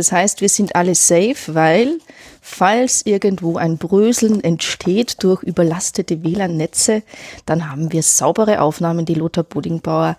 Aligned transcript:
Das 0.00 0.12
heißt, 0.12 0.40
wir 0.40 0.48
sind 0.48 0.76
alle 0.76 0.94
safe, 0.94 1.36
weil 1.48 1.98
falls 2.40 3.04
irgendwo 3.04 3.58
ein 3.58 3.76
Bröseln 3.76 4.42
entsteht 4.42 5.22
durch 5.22 5.42
überlastete 5.42 6.24
WLAN-Netze, 6.24 7.02
dann 7.44 7.70
haben 7.70 7.92
wir 7.92 8.02
saubere 8.02 8.62
Aufnahmen, 8.62 9.04
die 9.04 9.12
Lothar 9.12 9.44
Bodingbauer 9.44 10.16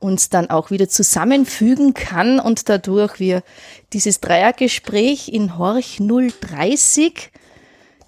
uns 0.00 0.28
dann 0.28 0.50
auch 0.50 0.70
wieder 0.70 0.86
zusammenfügen 0.90 1.94
kann 1.94 2.40
und 2.40 2.68
dadurch 2.68 3.20
wir 3.20 3.42
dieses 3.94 4.20
Dreiergespräch 4.20 5.30
in 5.30 5.56
Horch 5.56 5.98
030 5.98 7.30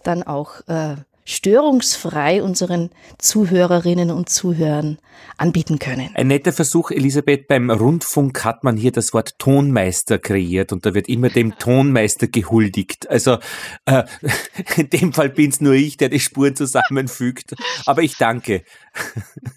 dann 0.02 0.24
auch 0.24 0.60
äh, 0.68 0.96
störungsfrei 1.24 2.42
unseren 2.42 2.90
Zuhörerinnen 3.18 4.10
und 4.10 4.28
Zuhörern 4.28 4.98
anbieten 5.36 5.78
können. 5.78 6.10
Ein 6.14 6.28
netter 6.28 6.52
Versuch, 6.52 6.90
Elisabeth. 6.90 7.48
Beim 7.48 7.70
Rundfunk 7.70 8.44
hat 8.44 8.62
man 8.62 8.76
hier 8.76 8.92
das 8.92 9.14
Wort 9.14 9.38
Tonmeister 9.38 10.18
kreiert 10.18 10.72
und 10.72 10.84
da 10.84 10.94
wird 10.94 11.08
immer 11.08 11.30
dem 11.30 11.58
Tonmeister 11.58 12.28
gehuldigt. 12.28 13.08
Also 13.08 13.38
äh, 13.86 14.04
in 14.76 14.90
dem 14.90 15.12
Fall 15.12 15.30
bin 15.30 15.50
es 15.50 15.60
nur 15.60 15.74
ich, 15.74 15.96
der 15.96 16.10
die 16.10 16.20
Spuren 16.20 16.56
zusammenfügt. 16.56 17.54
Aber 17.86 18.02
ich 18.02 18.16
danke. 18.16 18.62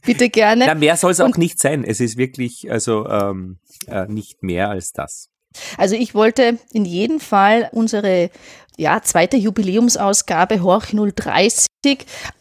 Bitte 0.05 0.29
gerne. 0.29 0.65
Na, 0.67 0.75
mehr 0.75 0.95
soll 0.95 1.11
es 1.11 1.19
auch 1.19 1.37
nicht 1.37 1.59
sein. 1.59 1.83
Es 1.83 1.99
ist 1.99 2.17
wirklich 2.17 2.71
also 2.71 3.07
ähm, 3.07 3.59
äh, 3.87 4.07
nicht 4.07 4.41
mehr 4.41 4.69
als 4.69 4.93
das. 4.93 5.29
Also 5.77 5.95
ich 5.95 6.13
wollte 6.13 6.59
in 6.71 6.85
jedem 6.85 7.19
Fall 7.19 7.69
unsere 7.71 8.29
ja, 8.77 9.01
zweite 9.01 9.37
Jubiläumsausgabe 9.37 10.61
Horch 10.61 10.93
030 10.93 11.67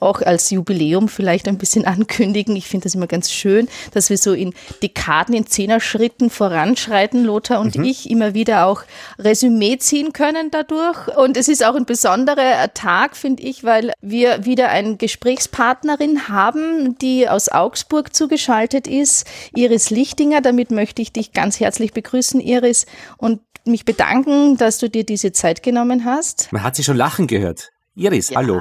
auch 0.01 0.23
als 0.23 0.51
Jubiläum 0.51 1.09
vielleicht 1.09 1.47
ein 1.47 1.59
bisschen 1.59 1.85
ankündigen. 1.87 2.57
Ich 2.57 2.67
finde 2.67 2.85
das 2.85 2.95
immer 2.95 3.07
ganz 3.07 3.31
schön, 3.31 3.69
dass 3.93 4.11
wir 4.11 4.19
so 4.19 4.33
in 4.33 4.55
Dekaden, 4.83 5.35
in 5.35 5.47
Zehner-Schritten 5.47 6.30
voranschreiten, 6.30 7.25
Lothar 7.25 7.61
und 7.61 7.77
mhm. 7.77 7.85
ich, 7.85 8.11
immer 8.11 8.35
wieder 8.35 8.67
auch 8.67 8.83
Resümee 9.19 9.79
ziehen 9.79 10.13
können 10.13 10.51
dadurch. 10.51 11.17
Und 11.17 11.37
es 11.37 11.49
ist 11.49 11.65
auch 11.65 11.75
ein 11.77 11.87
besonderer 11.87 12.73
Tag, 12.75 13.16
finde 13.16 13.43
ich, 13.43 13.63
weil 13.63 13.93
wir 14.01 14.45
wieder 14.45 14.69
eine 14.71 14.97
Gesprächspartnerin 14.97 16.29
haben, 16.29 16.99
die 16.99 17.29
aus 17.29 17.49
Augsburg 17.49 18.15
zugeschaltet 18.15 18.87
ist, 18.87 19.27
Iris 19.55 19.91
Lichtinger. 19.91 20.41
Damit 20.41 20.71
möchte 20.71 21.03
ich 21.03 21.13
dich 21.13 21.32
ganz 21.32 21.60
herzlich 21.60 21.93
begrüßen, 21.93 22.41
Iris, 22.41 22.87
und 23.19 23.41
mich 23.67 23.85
bedanken, 23.85 24.57
dass 24.57 24.79
du 24.79 24.89
dir 24.89 25.05
diese 25.05 25.33
Zeit 25.33 25.63
genommen 25.63 26.05
hast. 26.05 26.53
Man 26.53 26.63
hat 26.63 26.77
sie 26.77 26.85
schon 26.85 26.97
lachen 26.97 27.27
gehört. 27.27 27.71
Iris, 27.95 28.31
ja. 28.31 28.39
hallo. 28.39 28.61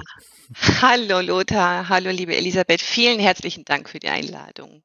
Hallo 0.82 1.22
Lothar, 1.22 1.90
hallo 1.90 2.12
liebe 2.12 2.36
Elisabeth, 2.36 2.82
vielen 2.82 3.20
herzlichen 3.20 3.66
Dank 3.66 3.90
für 3.90 4.00
die 4.00 4.10
Einladung. 4.10 4.84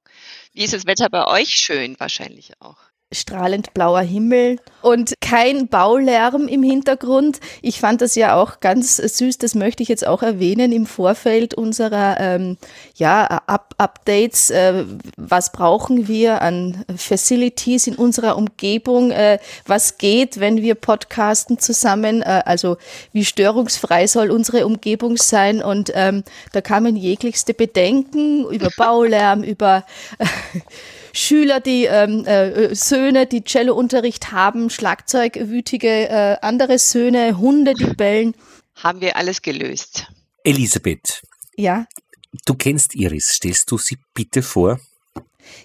Wie 0.53 0.65
ist 0.65 0.73
das 0.73 0.87
Wetter 0.87 1.09
bei 1.11 1.27
euch? 1.27 1.51
Schön 1.51 1.97
wahrscheinlich 1.99 2.53
auch 2.61 2.90
strahlend 3.13 3.75
blauer 3.75 4.03
Himmel 4.03 4.59
und 4.83 5.15
kein 5.21 5.67
Baulärm 5.67 6.47
im 6.47 6.63
Hintergrund. 6.63 7.41
Ich 7.61 7.81
fand 7.81 8.01
das 8.01 8.15
ja 8.15 8.41
auch 8.41 8.61
ganz 8.61 8.97
süß, 8.97 9.39
das 9.39 9.55
möchte 9.55 9.83
ich 9.83 9.89
jetzt 9.89 10.07
auch 10.07 10.23
erwähnen 10.23 10.71
im 10.71 10.87
Vorfeld 10.87 11.55
unserer 11.55 12.19
ähm, 12.21 12.57
ja, 12.95 13.25
Up 13.47 13.75
Updates. 13.79 14.51
Äh, 14.51 14.85
was 15.17 15.53
brauchen 15.53 16.07
wir 16.07 16.43
an 16.43 16.85
Facilities 16.97 17.89
in 17.89 17.97
unserer 17.97 18.37
Umgebung? 18.37 19.11
Äh, 19.11 19.39
was 19.67 19.99
geht, 19.99 20.39
wenn 20.39 20.63
wir 20.63 20.77
podcasten 20.77 21.59
zusammen? 21.59 22.23
Äh, 22.23 22.43
also 22.45 22.77
wie 23.13 23.25
störungsfrei 23.25 24.07
soll 24.07 24.31
unsere 24.31 24.67
Umgebung 24.67 25.17
sein? 25.17 25.63
Und 25.63 25.91
ähm, 25.95 26.23
da 26.53 26.61
kamen 26.61 26.97
jeglichste 26.97 27.55
Bedenken 27.55 28.45
über 28.51 28.69
Baulärm, 28.77 29.43
über 29.43 29.85
Schüler, 31.13 31.61
die 31.61 31.85
ähm, 31.85 32.25
äh, 32.25 32.75
Söhne, 32.75 33.27
die 33.27 33.45
Cellounterricht 33.45 34.33
haben, 34.33 34.71
Schlagzeugwütige, 34.71 36.09
äh, 36.09 36.37
andere 36.43 36.79
Söhne, 36.79 37.39
Hunde, 37.39 37.75
die 37.75 37.95
bellen. 37.95 38.35
Haben 38.77 39.01
wir 39.01 39.17
alles 39.17 39.43
gelöst. 39.43 40.07
Elisabeth. 40.45 41.23
Ja. 41.57 41.87
Du 42.47 42.55
kennst 42.55 42.95
Iris. 42.95 43.29
Stellst 43.29 43.71
du 43.71 43.79
sie 43.79 43.99
bitte 44.15 44.43
vor? 44.43 44.81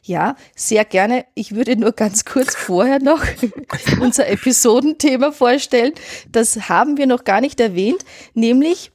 Ja, 0.04 0.36
sehr 0.56 0.86
gerne. 0.86 1.26
Ich 1.36 1.54
würde 1.56 1.76
nur 1.76 1.92
ganz 1.92 2.26
kurz 2.26 2.56
vorher 2.56 3.00
noch 3.00 3.24
unser 4.00 4.28
Episodenthema 4.28 5.32
vorstellen. 5.32 5.94
Das 6.32 6.70
haben 6.70 6.98
wir 6.98 7.08
noch 7.08 7.24
gar 7.24 7.42
nicht 7.42 7.60
erwähnt, 7.60 8.04
nämlich 8.34 8.92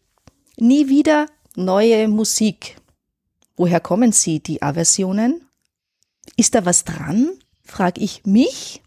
nie 0.56 0.88
wieder 0.88 1.26
neue 1.56 2.08
Musik. 2.08 2.76
Woher 3.56 3.80
kommen 3.80 4.12
sie, 4.12 4.40
die 4.40 4.62
Aversionen? 4.62 5.46
Ist 6.40 6.54
da 6.54 6.64
was 6.64 6.84
dran? 6.84 7.32
frage 7.66 8.00
ich 8.00 8.24
mich 8.24 8.80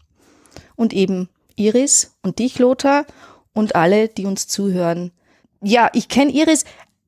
und 0.74 0.92
eben 0.92 1.28
Iris 1.54 2.16
und 2.20 2.40
dich, 2.40 2.58
Lothar, 2.58 3.06
und 3.52 3.76
alle, 3.76 4.08
die 4.08 4.26
uns 4.26 4.48
zuhören. 4.48 5.12
Ja, 5.62 5.88
ich 5.92 6.08
kenne 6.08 6.32
Iris 6.32 6.64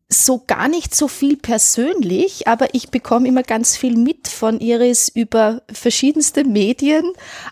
so 0.08 0.44
gar 0.46 0.68
nicht 0.68 0.94
so 0.94 1.08
viel 1.08 1.36
persönlich, 1.36 2.46
aber 2.46 2.74
ich 2.74 2.90
bekomme 2.90 3.26
immer 3.26 3.42
ganz 3.42 3.76
viel 3.76 3.96
mit 3.96 4.28
von 4.28 4.60
Iris 4.60 5.08
über 5.08 5.62
verschiedenste 5.68 6.44
Medien, 6.44 7.02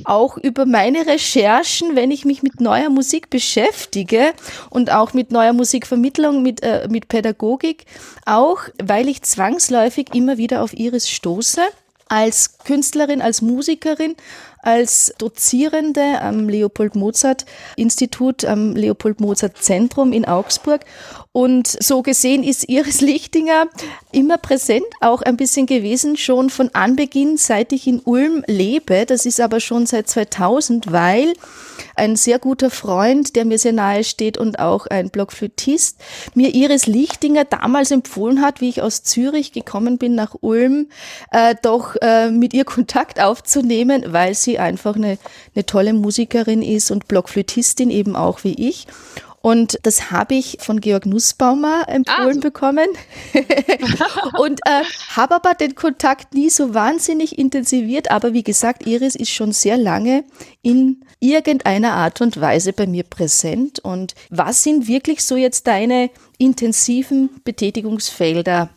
auch 0.05 0.37
über 0.37 0.65
meine 0.65 1.05
Recherchen, 1.05 1.97
wenn 1.97 2.13
ich 2.13 2.25
mich 2.25 2.45
mit 2.45 2.61
neuer 2.61 2.91
Musik 2.91 3.29
beschäftige 3.29 4.35
und 4.71 4.93
auch 4.93 5.15
mit 5.15 5.33
neuer 5.33 5.53
Musikvermittlung, 5.53 6.45
mit, 6.45 6.63
äh, 6.63 6.87
mit 6.89 7.09
Pädagogik, 7.09 7.87
auch 8.25 8.61
weil 8.81 9.09
ich 9.09 9.23
zwangsläufig 9.23 10.15
immer 10.15 10.39
wieder 10.39 10.63
auf 10.63 10.75
Iris 10.75 11.11
stoße 11.11 11.61
als 12.09 12.59
Künstlerin, 12.59 13.23
als 13.23 13.43
Musikerin, 13.43 14.17
als 14.63 15.13
Dozierende 15.19 16.21
am 16.21 16.49
Leopold 16.49 16.95
Mozart 16.95 17.45
Institut, 17.77 18.45
am 18.45 18.75
Leopold 18.75 19.21
Mozart 19.21 19.59
Zentrum 19.63 20.13
in 20.13 20.25
Augsburg. 20.25 20.85
Und 21.37 21.67
so 21.83 22.03
gesehen 22.03 22.45
ist 22.45 22.69
Iris 22.69 23.01
Lichtinger 23.01 23.67
immer 24.13 24.39
präsent, 24.39 24.87
auch 25.01 25.21
ein 25.21 25.37
bisschen 25.37 25.67
gewesen, 25.67 26.17
schon 26.17 26.49
von 26.49 26.71
Anbeginn, 26.75 27.39
seit 27.39 27.73
ich 27.73 27.89
in 27.89 27.99
Ulm 27.99 28.45
lebe. 28.47 29.05
Das 29.05 29.27
ist 29.27 29.41
aber 29.41 29.59
schon 29.59 29.85
seit 29.87 30.09
2000, 30.09 30.93
weil 30.93 31.33
ein 31.97 32.15
sehr 32.15 32.39
guter 32.39 32.71
Freund, 32.71 33.35
der 33.35 33.47
mir 33.47 33.59
sehr 33.59 33.73
nahe 33.73 34.05
steht 34.05 34.39
und 34.39 34.61
auch 34.61 34.87
ein 34.87 35.11
Blockflötist, 35.11 35.99
mir 36.35 36.55
Iris 36.55 36.87
Lichtinger 36.87 37.45
damals 37.45 37.91
empfohlen 37.91 38.41
hat, 38.41 38.61
wie 38.61 38.69
ich 38.69 38.81
aus 38.81 39.03
Zürich 39.03 39.51
gekommen 39.51 39.99
bin 39.99 40.15
nach 40.15 40.37
Ulm, 40.41 40.87
äh, 41.33 41.57
doch 41.61 41.97
äh, 42.01 42.31
mit 42.31 42.55
ihr 42.55 42.65
Kontakt 42.65 43.21
aufzunehmen, 43.21 44.05
weil 44.07 44.35
sie 44.35 44.61
einfach 44.61 44.95
eine, 44.95 45.19
eine 45.57 45.67
tolle 45.67 45.95
Musikerin 45.95 46.63
ist 46.63 46.93
und 46.93 47.09
Blockflötistin 47.09 47.91
eben 47.91 48.15
auch 48.15 48.45
wie 48.45 48.69
ich. 48.69 48.87
Und 49.45 49.79
das 49.83 50.11
habe 50.11 50.37
ich 50.37 50.57
von 50.61 50.81
Georg 50.81 51.05
Nussbaumer 51.05 51.85
empfohlen 51.87 52.39
ah. 52.39 52.41
bekommen. 52.41 52.87
und 54.39 54.59
äh, 54.65 54.85
habe 55.15 55.35
aber 55.35 55.53
den 55.53 55.75
Kontakt 55.75 56.33
nie 56.33 56.49
so 56.49 56.73
wahnsinnig 56.73 57.37
intensiviert. 57.37 58.11
Aber 58.11 58.33
wie 58.33 58.43
gesagt, 58.43 58.87
Iris 58.87 59.15
ist 59.15 59.29
schon 59.29 59.53
sehr 59.53 59.77
lange 59.77 60.25
in 60.63 61.05
irgendeiner 61.21 61.93
Art 61.93 62.23
und 62.23 62.41
Weise 62.41 62.73
bei 62.73 62.87
mir 62.87 63.03
präsent. 63.03 63.81
Und 63.81 64.15
was 64.31 64.63
sind 64.63 64.89
wirklich 64.89 65.23
so 65.23 65.37
jetzt 65.37 65.67
deine 65.67 66.09
intensiven 66.39 67.29
Betätigungsfelder 67.45 68.71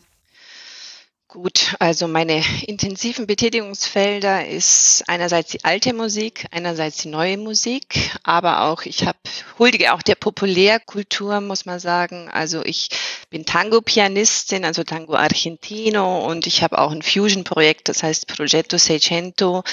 Gut, 1.30 1.76
also 1.78 2.08
meine 2.08 2.42
intensiven 2.66 3.26
Betätigungsfelder 3.26 4.48
ist 4.48 5.04
einerseits 5.08 5.50
die 5.50 5.62
alte 5.62 5.92
Musik, 5.92 6.46
einerseits 6.52 6.96
die 7.02 7.08
neue 7.08 7.36
Musik, 7.36 8.16
aber 8.22 8.62
auch 8.62 8.80
ich 8.86 9.06
habe 9.06 9.18
huldige 9.58 9.92
auch 9.92 10.00
der 10.00 10.14
Populärkultur, 10.14 11.42
muss 11.42 11.66
man 11.66 11.80
sagen. 11.80 12.30
Also 12.30 12.64
ich 12.64 12.88
bin 13.28 13.44
Tango-Pianistin, 13.44 14.64
also 14.64 14.84
Tango 14.84 15.16
Argentino 15.16 16.26
und 16.26 16.46
ich 16.46 16.62
habe 16.62 16.78
auch 16.78 16.92
ein 16.92 17.02
Fusion-Projekt, 17.02 17.90
das 17.90 18.02
heißt 18.02 18.26
Progetto 18.26 18.78
Seicento. 18.78 19.64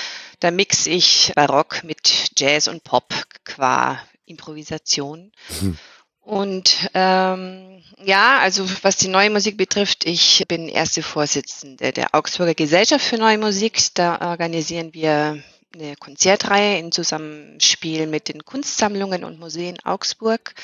Da 0.41 0.51
mixe 0.51 0.89
ich 0.89 1.31
Barock 1.35 1.85
mit 1.85 2.31
Jazz 2.35 2.67
und 2.67 2.83
Pop 2.83 3.13
qua 3.45 3.97
Improvisation. 4.25 5.31
Mhm. 5.61 5.77
Und 6.25 6.89
ähm, 6.95 7.83
ja, 8.03 8.39
also 8.39 8.67
was 8.81 8.97
die 8.97 9.09
neue 9.09 9.29
Musik 9.29 9.57
betrifft, 9.57 10.05
ich 10.05 10.43
bin 10.47 10.67
erste 10.67 11.03
Vorsitzende 11.03 11.93
der 11.93 12.15
Augsburger 12.15 12.55
Gesellschaft 12.55 13.05
für 13.05 13.17
Neue 13.17 13.37
Musik. 13.37 13.79
Da 13.93 14.31
organisieren 14.31 14.93
wir 14.95 15.43
eine 15.75 15.95
Konzertreihe 15.97 16.79
in 16.79 16.91
Zusammenspiel 16.91 18.07
mit 18.07 18.27
den 18.27 18.43
Kunstsammlungen 18.43 19.23
und 19.23 19.39
Museen 19.39 19.77
Augsburg. 19.83 20.55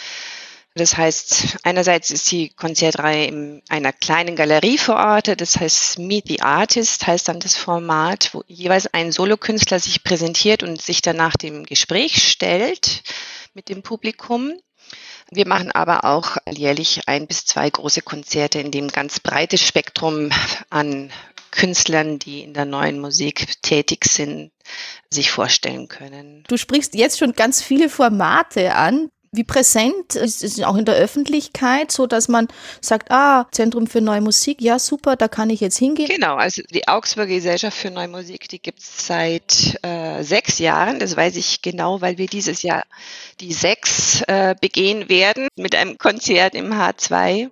Das 0.74 0.98
heißt, 0.98 1.58
einerseits 1.64 2.10
ist 2.10 2.32
die 2.32 2.50
Konzertreihe 2.50 3.28
in 3.28 3.62
einer 3.70 3.94
kleinen 3.94 4.36
Galerie 4.36 4.78
verortet, 4.78 5.42
das 5.42 5.60
heißt 5.60 6.00
Meet 6.00 6.28
the 6.28 6.42
Artist 6.42 7.06
heißt 7.06 7.28
dann 7.28 7.42
das 7.42 7.58
Format, 7.58 8.34
wo 8.34 8.44
jeweils 8.48 8.88
ein 8.88 9.12
Solokünstler 9.12 9.80
sich 9.80 10.04
präsentiert 10.04 10.64
und 10.64 10.82
sich 10.82 11.02
danach 11.02 11.36
dem 11.36 11.66
Gespräch 11.66 12.28
stellt 12.28 13.04
mit 13.54 13.70
dem 13.70 13.84
Publikum. 13.84 14.54
Wir 15.34 15.48
machen 15.48 15.72
aber 15.72 16.04
auch 16.04 16.36
jährlich 16.50 17.08
ein 17.08 17.26
bis 17.26 17.46
zwei 17.46 17.70
große 17.70 18.02
Konzerte, 18.02 18.60
in 18.60 18.70
dem 18.70 18.90
ganz 18.90 19.22
breites 19.22 19.66
Spektrum 19.66 20.30
an 20.70 21.10
Künstlern, 21.52 22.20
die 22.20 22.42
in 22.42 22.54
der 22.54 22.66
neuen 22.66 23.00
Musik 23.00 23.62
tätig 23.62 24.06
sind, 24.06 24.52
sich 25.10 25.32
vorstellen 25.32 25.88
können. 25.88 26.44
Du 26.50 26.58
sprichst 26.58 26.96
jetzt 26.96 27.18
schon 27.18 27.32
ganz 27.34 27.62
viele 27.62 27.90
Formate 27.90 28.76
an. 28.76 29.10
Wie 29.34 29.46
präsent 29.46 30.16
ist 30.16 30.44
es 30.44 30.62
auch 30.62 30.76
in 30.76 30.84
der 30.84 30.96
Öffentlichkeit, 30.96 31.90
so 31.90 32.06
dass 32.06 32.28
man 32.28 32.50
sagt, 32.82 33.12
ah, 33.12 33.48
Zentrum 33.52 33.88
für 33.88 34.02
Neue 34.02 34.20
Musik, 34.20 34.62
ja 34.62 34.78
super, 34.78 35.16
da 35.16 35.30
kann 35.30 35.50
ich 35.50 35.62
jetzt 35.62 35.78
hingehen? 35.78 36.10
Genau, 36.10 36.36
also 36.36 36.62
die 36.70 36.86
Augsburger 36.90 37.36
Gesellschaft 37.36 37.78
für 37.78 37.92
Neue 37.92 38.10
Musik, 38.10 38.50
die 38.50 38.62
gibt 38.62 38.80
es 38.80 39.08
seit 39.08 39.80
äh, 39.84 40.22
sechs 40.24 40.60
Jahren. 40.60 41.00
Das 41.00 41.16
weiß 41.16 41.38
ich 41.38 41.62
genau, 41.62 42.02
weil 42.02 42.18
wir 42.18 42.28
dieses 42.28 42.62
Jahr 42.62 42.84
die 43.40 43.54
sechs 43.54 44.22
äh, 44.28 44.54
begehen 44.60 45.08
werden 45.08 45.48
mit 45.56 45.76
einem 45.76 45.98
Konzert 45.98 46.54
im 46.54 46.74
H2. 46.74 47.52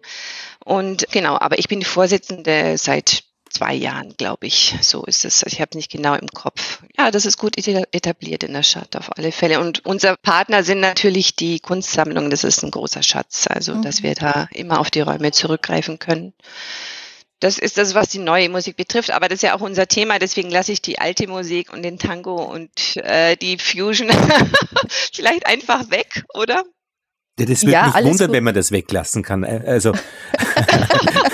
Und 0.66 1.08
genau, 1.12 1.38
aber 1.40 1.60
ich 1.60 1.70
bin 1.70 1.80
die 1.80 1.86
Vorsitzende 1.86 2.78
seit 2.78 3.24
zwei 3.50 3.74
Jahren, 3.74 4.16
glaube 4.18 4.48
ich. 4.48 4.76
So 4.82 5.04
ist 5.04 5.26
es. 5.26 5.44
Ich 5.44 5.62
habe 5.62 5.76
nicht 5.78 5.92
genau 5.92 6.16
im 6.16 6.28
Kopf. 6.28 6.82
Ja, 6.98 7.12
das 7.12 7.26
ist 7.26 7.38
gut 7.38 7.58
etabliert 7.58 8.44
in 8.44 8.54
der 8.54 8.64
Stadt 8.64 8.96
auf 8.96 9.18
alle 9.18 9.32
Fälle. 9.32 9.60
Und 9.60 9.86
unser 9.86 10.16
Partner 10.18 10.64
sind 10.64 10.80
natürlich 10.80 11.36
die 11.36 11.60
Kunstsammlungen. 11.60 12.30
Das 12.30 12.44
ist 12.44 12.64
ein 12.64 12.72
großer 12.72 13.04
Schatz. 13.04 13.48
Also, 13.48 13.76
mhm. 13.76 13.82
dass 13.82 14.04
wir 14.04 14.16
da 14.16 14.48
immer 14.52 14.80
auf 14.80 14.92
die 14.92 15.02
Räume 15.02 15.32
zurückgreifen 15.32 16.00
können. 16.00 16.34
Das 17.40 17.58
ist 17.58 17.78
das, 17.78 17.96
was 17.96 18.10
die 18.10 18.20
neue 18.20 18.50
Musik 18.50 18.76
betrifft, 18.76 19.12
aber 19.12 19.30
das 19.30 19.38
ist 19.38 19.44
ja 19.44 19.56
auch 19.56 19.62
unser 19.62 19.88
Thema, 19.88 20.20
deswegen 20.20 20.52
lasse 20.52 20.74
ich 20.74 20.82
die 20.82 21.00
alte 21.00 21.26
Musik 21.26 21.72
und 21.72 21.84
den 21.84 21.98
Tango 21.98 22.36
und 22.44 22.98
äh, 22.98 23.38
die 23.38 23.58
Fusion 23.58 24.10
vielleicht 25.14 25.46
einfach 25.46 25.90
weg, 25.90 26.26
oder? 26.34 26.66
Ja, 27.40 27.46
das 27.46 27.62
würde 27.62 27.72
ja, 27.72 27.86
mich 27.86 27.96
wundern, 27.96 28.28
gut. 28.28 28.36
wenn 28.36 28.44
man 28.44 28.54
das 28.54 28.72
weglassen 28.72 29.24
kann. 29.24 29.46
Also 29.46 29.94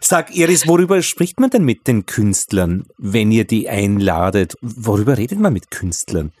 Sag 0.00 0.34
Iris, 0.34 0.66
worüber 0.66 1.02
spricht 1.02 1.40
man 1.40 1.50
denn 1.50 1.64
mit 1.64 1.86
den 1.86 2.06
Künstlern, 2.06 2.86
wenn 2.96 3.30
ihr 3.30 3.44
die 3.44 3.68
einladet? 3.68 4.54
Worüber 4.60 5.18
redet 5.18 5.38
man 5.38 5.52
mit 5.52 5.70
Künstlern? 5.70 6.32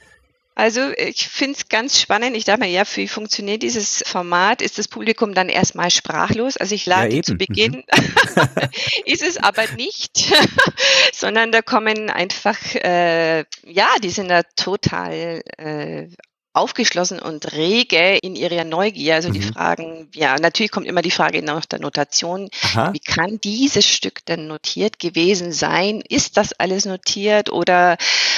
Also 0.58 0.90
ich 0.96 1.28
finde 1.28 1.56
es 1.56 1.68
ganz 1.68 2.00
spannend. 2.00 2.36
Ich 2.36 2.44
dachte 2.44 2.58
mir, 2.58 2.68
ja, 2.68 2.82
wie 2.96 3.06
funktioniert 3.06 3.62
dieses 3.62 4.02
Format? 4.04 4.60
Ist 4.60 4.76
das 4.76 4.88
Publikum 4.88 5.32
dann 5.32 5.48
erstmal 5.48 5.88
sprachlos? 5.88 6.56
Also 6.56 6.74
ich 6.74 6.84
lade 6.84 7.14
ja, 7.14 7.22
zu 7.22 7.36
Beginn, 7.36 7.84
mhm. 7.94 8.48
ist 9.04 9.22
es 9.22 9.36
aber 9.36 9.62
nicht, 9.76 10.32
sondern 11.12 11.52
da 11.52 11.62
kommen 11.62 12.10
einfach, 12.10 12.58
äh, 12.74 13.44
ja, 13.66 13.86
die 14.02 14.10
sind 14.10 14.30
da 14.30 14.42
total 14.56 15.42
äh, 15.58 16.08
aufgeschlossen 16.52 17.20
und 17.20 17.52
rege 17.52 18.18
in 18.18 18.34
ihrer 18.34 18.64
Neugier. 18.64 19.14
Also 19.14 19.28
mhm. 19.28 19.32
die 19.34 19.42
Fragen, 19.42 20.08
ja, 20.14 20.36
natürlich 20.38 20.70
kommt 20.70 20.86
immer 20.86 21.02
die 21.02 21.10
Frage 21.10 21.42
nach 21.42 21.66
der 21.66 21.78
Notation. 21.78 22.48
Aha. 22.62 22.92
Wie 22.92 23.00
kann 23.00 23.40
dieses 23.42 23.86
Stück 23.86 24.24
denn 24.26 24.46
notiert 24.46 24.98
gewesen 24.98 25.52
sein? 25.52 26.02
Ist 26.08 26.36
das 26.36 26.52
alles 26.54 26.84
notiert 26.84 27.52
oder 27.52 27.96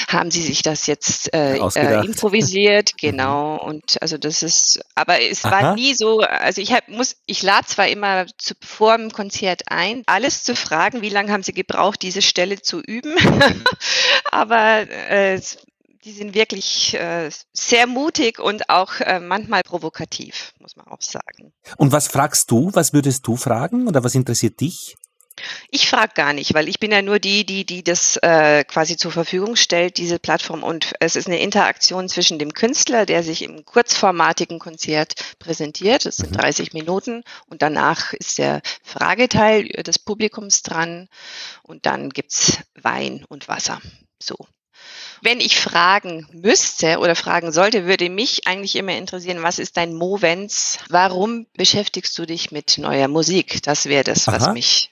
haben 0.08 0.30
Sie 0.30 0.42
sich 0.42 0.62
das 0.62 0.86
jetzt 0.86 1.32
äh, 1.34 1.56
äh, 1.56 2.04
improvisiert? 2.04 2.70
Mhm. 2.90 2.96
genau. 2.98 3.56
Und 3.56 4.00
also 4.02 4.18
das 4.18 4.42
ist, 4.42 4.80
aber 4.94 5.20
es 5.20 5.44
Aha. 5.44 5.50
war 5.50 5.74
nie 5.74 5.94
so, 5.94 6.20
also 6.20 6.60
ich 6.60 6.72
hab, 6.72 6.88
muss, 6.88 7.16
ich 7.26 7.42
lade 7.42 7.66
zwar 7.66 7.88
immer 7.88 8.26
zu, 8.36 8.54
vor 8.60 8.96
dem 8.96 9.10
Konzert 9.12 9.62
ein, 9.68 10.02
alles 10.06 10.42
zu 10.42 10.56
fragen, 10.56 11.02
wie 11.02 11.08
lange 11.08 11.32
haben 11.32 11.42
Sie 11.42 11.52
gebraucht, 11.52 12.02
diese 12.02 12.22
Stelle 12.22 12.60
zu 12.60 12.80
üben? 12.80 13.14
Mhm. 13.14 13.64
aber 14.30 14.88
äh, 14.90 15.40
die 16.10 16.16
sind 16.16 16.34
wirklich 16.34 16.94
äh, 16.94 17.30
sehr 17.52 17.86
mutig 17.86 18.40
und 18.40 18.68
auch 18.68 18.98
äh, 19.00 19.20
manchmal 19.20 19.62
provokativ, 19.62 20.52
muss 20.58 20.74
man 20.74 20.88
auch 20.88 21.02
sagen. 21.02 21.52
Und 21.76 21.92
was 21.92 22.08
fragst 22.08 22.50
du? 22.50 22.70
Was 22.74 22.92
würdest 22.92 23.26
du 23.28 23.36
fragen 23.36 23.86
oder 23.86 24.02
was 24.02 24.16
interessiert 24.16 24.60
dich? 24.60 24.96
Ich 25.70 25.88
frage 25.88 26.12
gar 26.14 26.32
nicht, 26.32 26.52
weil 26.52 26.68
ich 26.68 26.80
bin 26.80 26.90
ja 26.90 27.00
nur 27.00 27.20
die, 27.20 27.46
die, 27.46 27.64
die 27.64 27.84
das 27.84 28.16
äh, 28.22 28.64
quasi 28.64 28.96
zur 28.96 29.12
Verfügung 29.12 29.54
stellt, 29.54 29.98
diese 29.98 30.18
Plattform. 30.18 30.64
Und 30.64 30.92
es 30.98 31.14
ist 31.14 31.28
eine 31.28 31.40
Interaktion 31.40 32.08
zwischen 32.08 32.40
dem 32.40 32.52
Künstler, 32.52 33.06
der 33.06 33.22
sich 33.22 33.42
im 33.42 33.64
kurzformatigen 33.64 34.58
Konzert 34.58 35.14
präsentiert. 35.38 36.06
Das 36.06 36.16
sind 36.16 36.36
30 36.36 36.72
mhm. 36.72 36.80
Minuten. 36.80 37.22
Und 37.46 37.62
danach 37.62 38.12
ist 38.14 38.38
der 38.38 38.62
Frageteil 38.82 39.68
des 39.68 40.00
Publikums 40.00 40.62
dran. 40.62 41.08
Und 41.62 41.86
dann 41.86 42.10
gibt's 42.10 42.58
Wein 42.74 43.24
und 43.28 43.46
Wasser. 43.46 43.80
So. 44.20 44.36
Wenn 45.22 45.40
ich 45.40 45.58
fragen 45.58 46.26
müsste 46.32 46.98
oder 46.98 47.14
fragen 47.14 47.52
sollte, 47.52 47.86
würde 47.86 48.08
mich 48.08 48.46
eigentlich 48.46 48.76
immer 48.76 48.96
interessieren, 48.96 49.42
was 49.42 49.58
ist 49.58 49.76
dein 49.76 49.94
Movens? 49.94 50.78
Warum 50.88 51.46
beschäftigst 51.56 52.18
du 52.18 52.26
dich 52.26 52.50
mit 52.50 52.78
neuer 52.78 53.08
Musik? 53.08 53.62
Das 53.62 53.86
wäre 53.86 54.04
das, 54.04 54.28
Aha. 54.28 54.36
was 54.36 54.52
mich 54.54 54.90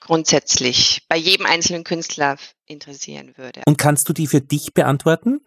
grundsätzlich 0.00 1.02
bei 1.08 1.16
jedem 1.16 1.44
einzelnen 1.44 1.84
Künstler 1.84 2.36
interessieren 2.66 3.34
würde. 3.36 3.62
Und 3.66 3.76
kannst 3.76 4.08
du 4.08 4.12
die 4.12 4.26
für 4.26 4.40
dich 4.40 4.72
beantworten? 4.72 5.40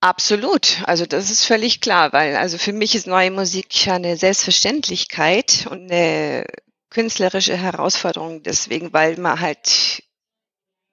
Absolut. 0.00 0.82
Also 0.84 1.06
das 1.06 1.30
ist 1.30 1.44
völlig 1.44 1.80
klar, 1.80 2.12
weil 2.12 2.36
also 2.36 2.58
für 2.58 2.72
mich 2.72 2.94
ist 2.94 3.06
neue 3.06 3.30
Musik 3.30 3.88
eine 3.88 4.16
Selbstverständlichkeit 4.16 5.66
und 5.70 5.90
eine 5.90 6.46
künstlerische 6.90 7.56
Herausforderung 7.56 8.42
deswegen, 8.42 8.92
weil 8.92 9.16
man 9.16 9.40
halt 9.40 10.04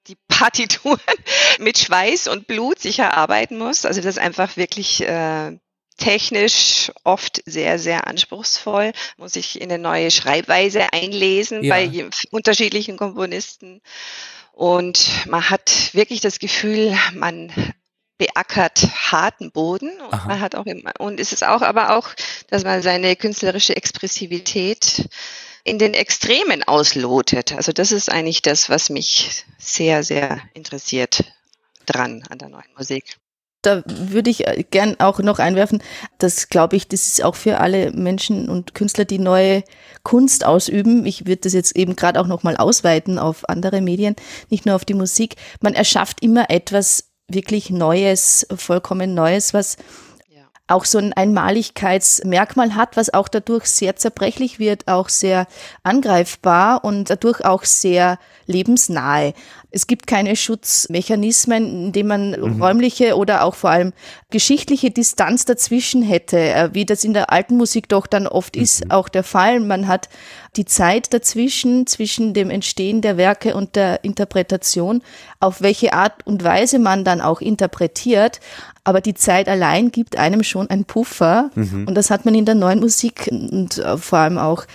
die 0.08 0.18
Partituren 0.28 1.00
mit 1.60 1.78
Schweiß 1.78 2.28
und 2.28 2.48
Blut 2.48 2.80
sicher 2.80 3.06
erarbeiten 3.06 3.58
muss. 3.58 3.86
Also 3.86 4.02
das 4.02 4.18
ist 4.18 4.22
einfach 4.22 4.58
wirklich 4.58 5.02
äh, 5.02 5.58
technisch 5.98 6.92
oft 7.04 7.42
sehr, 7.46 7.80
sehr 7.80 8.08
anspruchsvoll. 8.08 8.92
Muss 9.18 9.36
ich 9.36 9.62
in 9.62 9.72
eine 9.72 9.82
neue 9.82 10.12
Schreibweise 10.12 10.92
einlesen 10.92 11.64
ja. 11.64 11.76
bei 11.76 12.10
unterschiedlichen 12.32 12.98
Komponisten. 12.98 13.82
Und 14.52 15.26
man 15.28 15.50
hat 15.50 15.94
wirklich 15.94 16.22
das 16.22 16.40
Gefühl, 16.40 16.98
man 17.14 17.52
beackert 18.18 18.90
harten 19.12 19.52
Boden. 19.52 19.90
Und 20.02 20.28
man 20.28 20.40
hat 20.40 20.56
auch 20.56 20.66
immer, 20.66 20.92
und 21.00 21.20
es 21.20 21.34
ist 21.34 21.44
auch 21.44 21.62
aber 21.62 21.98
auch, 21.98 22.10
dass 22.50 22.64
man 22.64 22.82
seine 22.82 23.16
künstlerische 23.16 23.76
Expressivität 23.76 25.08
in 25.64 25.80
den 25.80 25.94
Extremen 25.94 26.64
auslotet. 26.64 27.54
Also 27.54 27.72
das 27.72 27.92
ist 27.92 28.12
eigentlich 28.12 28.42
das, 28.42 28.70
was 28.70 28.90
mich 28.90 29.46
sehr, 29.58 30.04
sehr 30.04 30.42
interessiert 30.54 31.24
dran 31.86 32.24
an 32.30 32.38
der 32.38 32.50
neuen 32.50 32.74
Musik. 32.78 33.18
Da 33.62 33.84
würde 33.86 34.32
ich 34.32 34.48
äh, 34.48 34.64
gern 34.70 35.00
auch 35.00 35.20
noch 35.20 35.38
einwerfen, 35.38 35.84
das 36.18 36.50
glaube 36.50 36.76
ich, 36.76 36.88
das 36.88 37.06
ist 37.06 37.24
auch 37.24 37.36
für 37.36 37.60
alle 37.60 37.92
Menschen 37.92 38.50
und 38.50 38.74
Künstler, 38.74 39.06
die 39.06 39.20
neue 39.20 39.64
Kunst 40.02 40.46
ausüben. 40.46 41.06
Ich 41.06 41.28
würde 41.28 41.42
das 41.42 41.54
jetzt 41.54 41.76
eben 41.76 41.96
gerade 41.96 42.20
auch 42.20 42.26
nochmal 42.26 42.58
ausweiten 42.58 43.20
auf 43.20 43.48
andere 43.48 43.82
Medien, 43.82 44.16
nicht 44.50 44.66
nur 44.66 44.76
auf 44.76 44.86
die 44.86 44.96
Musik. 44.96 45.36
Man 45.60 45.76
erschafft 45.76 46.24
immer 46.24 46.50
etwas 46.50 47.12
wirklich 47.28 47.70
Neues, 47.70 48.48
vollkommen 48.56 49.14
Neues, 49.14 49.54
was 49.54 49.78
auch 50.72 50.86
so 50.86 50.98
ein 50.98 51.14
Einmaligkeitsmerkmal 51.14 52.76
hat, 52.76 52.98
was 52.98 53.14
auch 53.14 53.28
dadurch 53.28 53.66
sehr 53.66 53.96
zerbrechlich 53.96 54.60
wird, 54.60 54.88
auch 54.88 55.10
sehr 55.10 55.48
angreifbar 55.84 56.84
und 56.84 57.10
dadurch 57.10 57.44
auch 57.46 57.64
sehr 57.64 58.18
lebensnahe. 58.46 59.34
Es 59.72 59.88
gibt 59.88 60.06
keine 60.06 60.36
Schutzmechanismen, 60.36 61.86
in 61.86 61.92
denen 61.94 62.10
man 62.10 62.32
mhm. 62.32 62.62
räumliche 62.62 63.16
oder 63.16 63.44
auch 63.46 63.56
vor 63.56 63.70
allem 63.70 63.94
geschichtliche 64.30 64.92
Distanz 64.92 65.46
dazwischen 65.46 66.02
hätte, 66.02 66.38
äh, 66.38 66.70
wie 66.74 66.86
das 66.86 67.04
in 67.04 67.14
der 67.14 67.32
alten 67.32 67.56
Musik 67.56 67.88
doch 67.88 68.06
dann 68.06 68.28
oft 68.28 68.58
mhm. 68.58 68.64
ist, 68.64 68.92
auch 68.92 69.08
der 69.08 69.24
Fall. 69.24 69.62
Man 69.62 69.88
hat 69.88 70.10
die 70.58 70.66
Zeit 70.66 71.14
dazwischen, 71.14 71.88
zwischen 71.88 72.34
dem 72.34 72.50
Entstehen 72.50 73.02
der 73.02 73.16
Werke 73.16 73.56
und 73.56 73.78
der 73.78 74.04
Interpretation, 74.04 75.02
auf 75.40 75.62
welche 75.62 75.94
Art 75.94 76.26
und 76.26 76.44
Weise 76.44 76.78
man 76.78 77.06
dann 77.06 77.22
auch 77.22 77.40
interpretiert. 77.40 78.42
Aber 78.84 79.00
die 79.00 79.14
Zeit 79.14 79.48
allein 79.48 79.92
gibt 79.92 80.18
einem 80.18 80.44
schon 80.44 80.70
einen 80.70 80.86
Puffer. 80.86 81.52
Mhm. 81.56 81.88
Und 81.88 81.96
das 81.96 82.10
hat 82.10 82.26
man 82.26 82.36
in 82.36 82.46
der 82.46 82.56
neuen 82.56 82.80
Musik 82.80 83.30
und 83.32 83.78
äh, 83.78 83.98
vor 83.98 84.20
allem 84.20 84.38
auch 84.38 84.66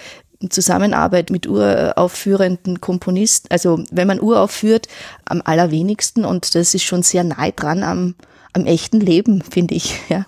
Zusammenarbeit 0.51 1.31
mit 1.31 1.47
uraufführenden 1.47 2.81
Komponisten, 2.81 3.49
also 3.51 3.83
wenn 3.91 4.07
man 4.07 4.21
uraufführt, 4.21 4.89
am 5.25 5.43
allerwenigsten 5.45 6.25
und 6.25 6.55
das 6.55 6.75
ist 6.75 6.85
schon 6.85 7.03
sehr 7.03 7.25
nahe 7.25 7.53
dran 7.53 7.83
am, 7.83 8.15
am 8.53 8.67
echten 8.67 9.01
Leben, 9.01 9.43
finde 9.43 9.75
ich, 9.75 9.95
ja. 10.09 10.27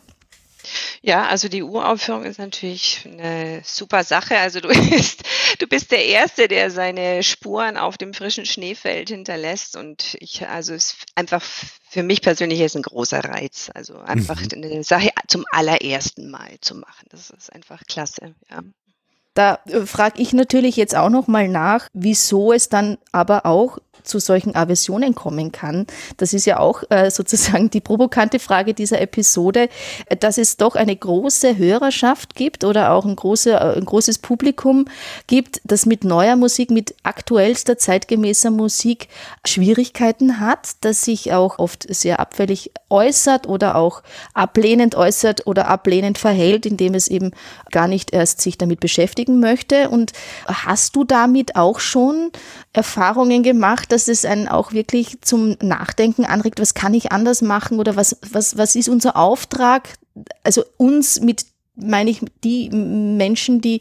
Ja, 1.00 1.26
also 1.26 1.48
die 1.48 1.62
Uraufführung 1.62 2.24
ist 2.24 2.38
natürlich 2.38 3.06
eine 3.06 3.62
super 3.64 4.04
Sache. 4.04 4.36
Also 4.38 4.60
du 4.60 4.68
bist, 4.90 5.22
du 5.58 5.66
bist 5.66 5.90
der 5.92 6.04
Erste, 6.04 6.48
der 6.48 6.70
seine 6.70 7.22
Spuren 7.22 7.76
auf 7.76 7.96
dem 7.96 8.14
frischen 8.14 8.44
Schneefeld 8.44 9.08
hinterlässt. 9.08 9.76
Und 9.76 10.16
ich, 10.20 10.46
also 10.46 10.74
es 10.74 10.92
ist 10.92 11.06
einfach 11.14 11.42
für 11.88 12.02
mich 12.02 12.20
persönlich 12.20 12.60
ist 12.60 12.76
ein 12.76 12.82
großer 12.82 13.20
Reiz. 13.20 13.70
Also 13.74 13.98
einfach 13.98 14.40
mhm. 14.40 14.64
eine 14.64 14.84
Sache 14.84 15.10
zum 15.26 15.44
allerersten 15.50 16.30
Mal 16.30 16.58
zu 16.60 16.74
machen. 16.74 17.06
Das 17.10 17.30
ist 17.30 17.52
einfach 17.52 17.82
klasse, 17.86 18.34
ja. 18.50 18.60
Da 19.38 19.60
äh, 19.68 19.86
frage 19.86 20.20
ich 20.20 20.32
natürlich 20.32 20.74
jetzt 20.74 20.96
auch 20.96 21.10
noch 21.10 21.28
mal 21.28 21.46
nach, 21.46 21.86
wieso 21.92 22.52
es 22.52 22.68
dann 22.68 22.98
aber 23.12 23.46
auch 23.46 23.78
zu 24.08 24.18
solchen 24.18 24.56
Aversionen 24.56 25.14
kommen 25.14 25.52
kann. 25.52 25.86
Das 26.16 26.32
ist 26.32 26.46
ja 26.46 26.58
auch 26.58 26.82
äh, 26.90 27.10
sozusagen 27.18 27.70
die 27.70 27.80
provokante 27.80 28.38
Frage 28.38 28.74
dieser 28.74 29.00
Episode, 29.00 29.68
dass 30.20 30.38
es 30.38 30.56
doch 30.56 30.74
eine 30.74 30.96
große 30.96 31.56
Hörerschaft 31.56 32.34
gibt 32.34 32.64
oder 32.64 32.92
auch 32.92 33.04
ein, 33.04 33.16
große, 33.16 33.52
äh, 33.52 33.76
ein 33.76 33.84
großes 33.84 34.18
Publikum 34.18 34.86
gibt, 35.26 35.60
das 35.64 35.86
mit 35.86 36.04
neuer 36.04 36.36
Musik, 36.36 36.70
mit 36.70 36.94
aktuellster, 37.02 37.78
zeitgemäßer 37.78 38.50
Musik 38.50 39.08
Schwierigkeiten 39.46 40.40
hat, 40.40 40.70
das 40.80 41.02
sich 41.02 41.32
auch 41.32 41.58
oft 41.58 41.86
sehr 41.94 42.20
abfällig 42.20 42.72
äußert 42.90 43.46
oder 43.46 43.76
auch 43.76 44.02
ablehnend 44.34 44.94
äußert 44.94 45.46
oder 45.46 45.68
ablehnend 45.68 46.18
verhält, 46.18 46.66
indem 46.66 46.94
es 46.94 47.08
eben 47.08 47.32
gar 47.70 47.88
nicht 47.88 48.12
erst 48.12 48.40
sich 48.40 48.58
damit 48.58 48.80
beschäftigen 48.80 49.40
möchte. 49.40 49.90
Und 49.90 50.12
hast 50.46 50.96
du 50.96 51.04
damit 51.04 51.56
auch 51.56 51.80
schon 51.80 52.30
Erfahrungen 52.78 53.42
gemacht, 53.42 53.90
dass 53.92 54.08
es 54.08 54.24
einen 54.24 54.48
auch 54.48 54.72
wirklich 54.72 55.20
zum 55.20 55.56
Nachdenken 55.60 56.24
anregt, 56.24 56.60
was 56.60 56.74
kann 56.74 56.94
ich 56.94 57.12
anders 57.12 57.42
machen 57.42 57.78
oder 57.80 57.96
was, 57.96 58.16
was, 58.30 58.56
was 58.56 58.76
ist 58.76 58.88
unser 58.88 59.16
Auftrag? 59.16 59.88
Also 60.44 60.62
uns 60.76 61.20
mit, 61.20 61.44
meine 61.74 62.08
ich, 62.08 62.20
die 62.44 62.70
Menschen, 62.70 63.60
die 63.60 63.80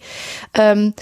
ähm, 0.55 0.93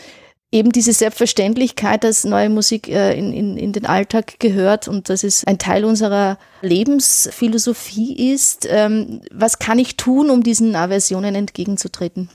eben 0.52 0.72
diese 0.72 0.94
Selbstverständlichkeit, 0.94 2.04
dass 2.04 2.26
neue 2.26 2.50
Musik 2.50 2.88
äh, 2.90 3.18
in, 3.18 3.32
in, 3.34 3.58
in 3.58 3.72
den 3.72 3.86
Alltag 3.86 4.40
gehört 4.40 4.88
und 4.88 5.10
dass 5.10 5.24
es 5.24 5.46
ein 5.46 5.58
Teil 5.58 5.86
unserer 5.86 6.38
Lebensphilosophie 6.62 8.34
ist. 8.34 8.68
Ähm, 8.70 9.22
was 9.32 9.60
kann 9.60 9.80
ich 9.80 9.98
tun, 9.98 10.30
um 10.30 10.44
diesen 10.44 10.76
Aversionen 10.76 11.34
entgegenzutreten? 11.34 12.30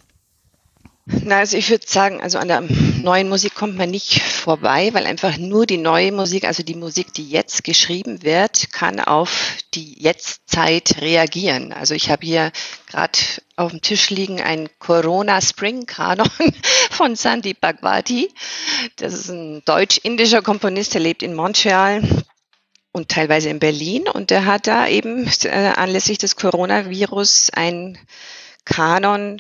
Na, 1.25 1.39
also 1.39 1.57
ich 1.57 1.71
würde 1.71 1.87
sagen, 1.87 2.21
also 2.21 2.39
an 2.39 2.49
der 2.49 2.61
neuen 2.61 3.29
Musik 3.29 3.55
kommt 3.55 3.77
man 3.77 3.91
nicht 3.91 4.23
vorbei, 4.23 4.91
weil 4.93 5.07
einfach 5.07 5.39
nur 5.39 5.67
die 5.67 5.77
neue 5.77 6.13
Musik, 6.13 6.45
also 6.45 6.63
die 6.63 6.75
Musik, 6.75 7.13
die 7.15 7.29
jetzt 7.29 7.65
geschrieben 7.65 8.23
wird, 8.23 8.73
kann 8.73 9.01
auf 9.01 9.57
die 9.75 10.01
Jetztzeit 10.01 11.01
reagieren. 11.01 11.73
Also 11.73 11.95
ich 11.95 12.11
habe 12.11 12.25
hier 12.25 12.53
gerade 12.87 13.19
auf 13.57 13.73
dem 13.73 13.83
Tisch 13.83 14.11
liegen 14.11 14.41
ein 14.41 14.69
Corona 14.79 15.41
Spring 15.41 15.87
Kanon 15.87 16.31
von 16.91 17.17
Sandy 17.17 17.55
Bhagwati. 17.55 18.33
Das 18.97 19.13
ist 19.13 19.31
ein 19.31 19.63
deutsch-indischer 19.65 20.43
Komponist, 20.43 20.95
der 20.95 21.01
lebt 21.01 21.23
in 21.23 21.35
Montreal 21.35 22.03
und 22.93 23.09
teilweise 23.09 23.49
in 23.49 23.59
Berlin 23.59 24.09
und 24.09 24.31
der 24.31 24.47
hat 24.47 24.67
da 24.67 24.87
eben 24.87 25.31
äh, 25.45 25.73
anlässlich 25.77 26.19
des 26.19 26.37
Coronavirus 26.37 27.51
ein 27.51 27.99
Kanon 28.65 29.39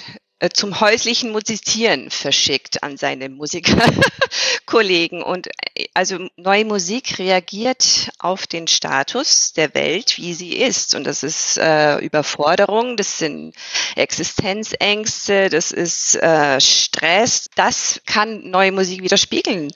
zum 0.48 0.80
häuslichen 0.80 1.32
Musizieren 1.32 2.10
verschickt 2.10 2.82
an 2.82 2.96
seine 2.96 3.28
Musikerkollegen. 3.28 5.22
Und 5.22 5.48
äh, 5.74 5.88
also 5.92 6.28
neue 6.36 6.64
Musik 6.64 7.18
reagiert 7.18 8.10
auf 8.18 8.46
den 8.46 8.66
Status 8.66 9.52
der 9.52 9.74
Welt, 9.74 10.16
wie 10.16 10.32
sie 10.32 10.56
ist. 10.56 10.94
Und 10.94 11.04
das 11.04 11.22
ist 11.22 11.58
äh, 11.58 11.98
Überforderung, 11.98 12.96
das 12.96 13.18
sind 13.18 13.54
Existenzängste, 13.96 15.50
das 15.50 15.72
ist 15.72 16.14
äh, 16.16 16.58
Stress. 16.60 17.50
Das 17.54 18.00
kann 18.06 18.48
neue 18.48 18.72
Musik 18.72 19.02
widerspiegeln. 19.02 19.70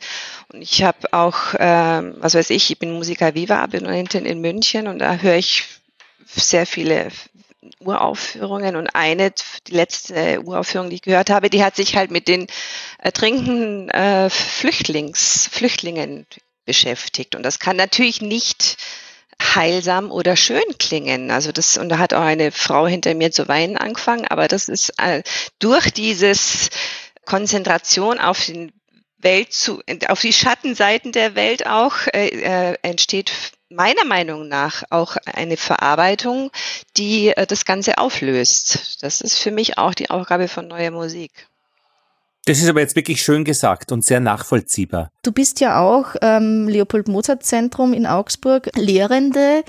Und 0.53 0.63
ich 0.63 0.83
habe 0.83 1.13
auch, 1.13 1.53
äh, 1.55 2.03
was 2.21 2.35
weiß 2.35 2.49
ich, 2.51 2.71
ich 2.71 2.79
bin 2.79 2.93
Musiker 2.93 3.35
Viva 3.35 3.63
Abonnentin 3.63 4.25
in 4.25 4.41
München 4.41 4.87
und 4.87 5.01
da 5.01 5.17
höre 5.17 5.37
ich 5.37 5.65
sehr 6.27 6.67
viele 6.67 7.11
Uraufführungen 7.81 8.77
und 8.77 8.89
eine, 8.89 9.33
die 9.67 9.75
letzte 9.75 10.43
Uraufführung, 10.43 10.91
die 10.91 10.97
ich 10.97 11.03
gehört 11.03 11.31
habe, 11.31 11.51
die 11.51 11.65
hat 11.65 11.77
sich 11.77 11.97
halt 11.97 12.11
mit 12.11 12.29
den 12.29 12.47
ertrinkenden 12.99 13.91
äh, 13.91 14.31
Flüchtlings, 14.31 15.49
Flüchtlingen 15.51 16.27
beschäftigt. 16.65 17.35
Und 17.35 17.43
das 17.43 17.59
kann 17.59 17.77
natürlich 17.77 18.21
nicht 18.21 18.77
heilsam 19.43 20.11
oder 20.11 20.37
schön 20.37 20.65
klingen. 20.79 21.31
Also 21.31 21.53
das, 21.53 21.77
und 21.77 21.89
da 21.89 21.99
hat 21.99 22.15
auch 22.15 22.23
eine 22.23 22.53
Frau 22.53 22.87
hinter 22.87 23.15
mir 23.15 23.31
zu 23.31 23.49
weinen 23.49 23.77
angefangen, 23.77 24.27
aber 24.27 24.49
das 24.49 24.69
ist 24.69 24.93
äh, 24.99 25.23
durch 25.59 25.91
dieses 25.91 26.71
Konzentration 27.25 28.19
auf 28.19 28.45
den 28.45 28.73
Welt 29.19 29.53
zu, 29.53 29.81
auf 30.09 30.21
die 30.21 30.33
Schattenseiten 30.33 31.13
der 31.13 31.35
Welt 31.35 31.67
auch 31.67 31.95
äh, 32.13 32.29
äh 32.29 32.77
entsteht 32.83 33.33
meiner 33.75 34.05
Meinung 34.05 34.49
nach 34.49 34.85
auch 34.91 35.17
eine 35.27 35.57
Verarbeitung, 35.57 36.51
die 36.97 37.29
äh, 37.29 37.47
das 37.47 37.65
Ganze 37.65 37.99
auflöst. 37.99 39.03
Das 39.03 39.21
ist 39.21 39.39
für 39.39 39.51
mich 39.51 39.79
auch 39.79 39.95
die 39.95 40.11
Aufgabe 40.11 40.49
von 40.49 40.69
neuer 40.69 40.91
Musik. 40.91 41.49
Das 42.47 42.59
ist 42.59 42.69
aber 42.69 42.81
jetzt 42.81 42.95
wirklich 42.95 43.23
schön 43.23 43.45
gesagt 43.45 43.91
und 43.91 44.05
sehr 44.05 44.21
nachvollziehbar. 44.21 45.11
Du 45.23 45.33
bist 45.33 45.61
ja 45.61 45.81
auch 45.81 46.15
ähm, 46.21 46.69
Leopold 46.69 47.09
Mozart 47.09 47.43
Zentrum 47.43 47.95
in 47.95 48.07
Augsburg 48.07 48.71
Lehrende 48.77 49.65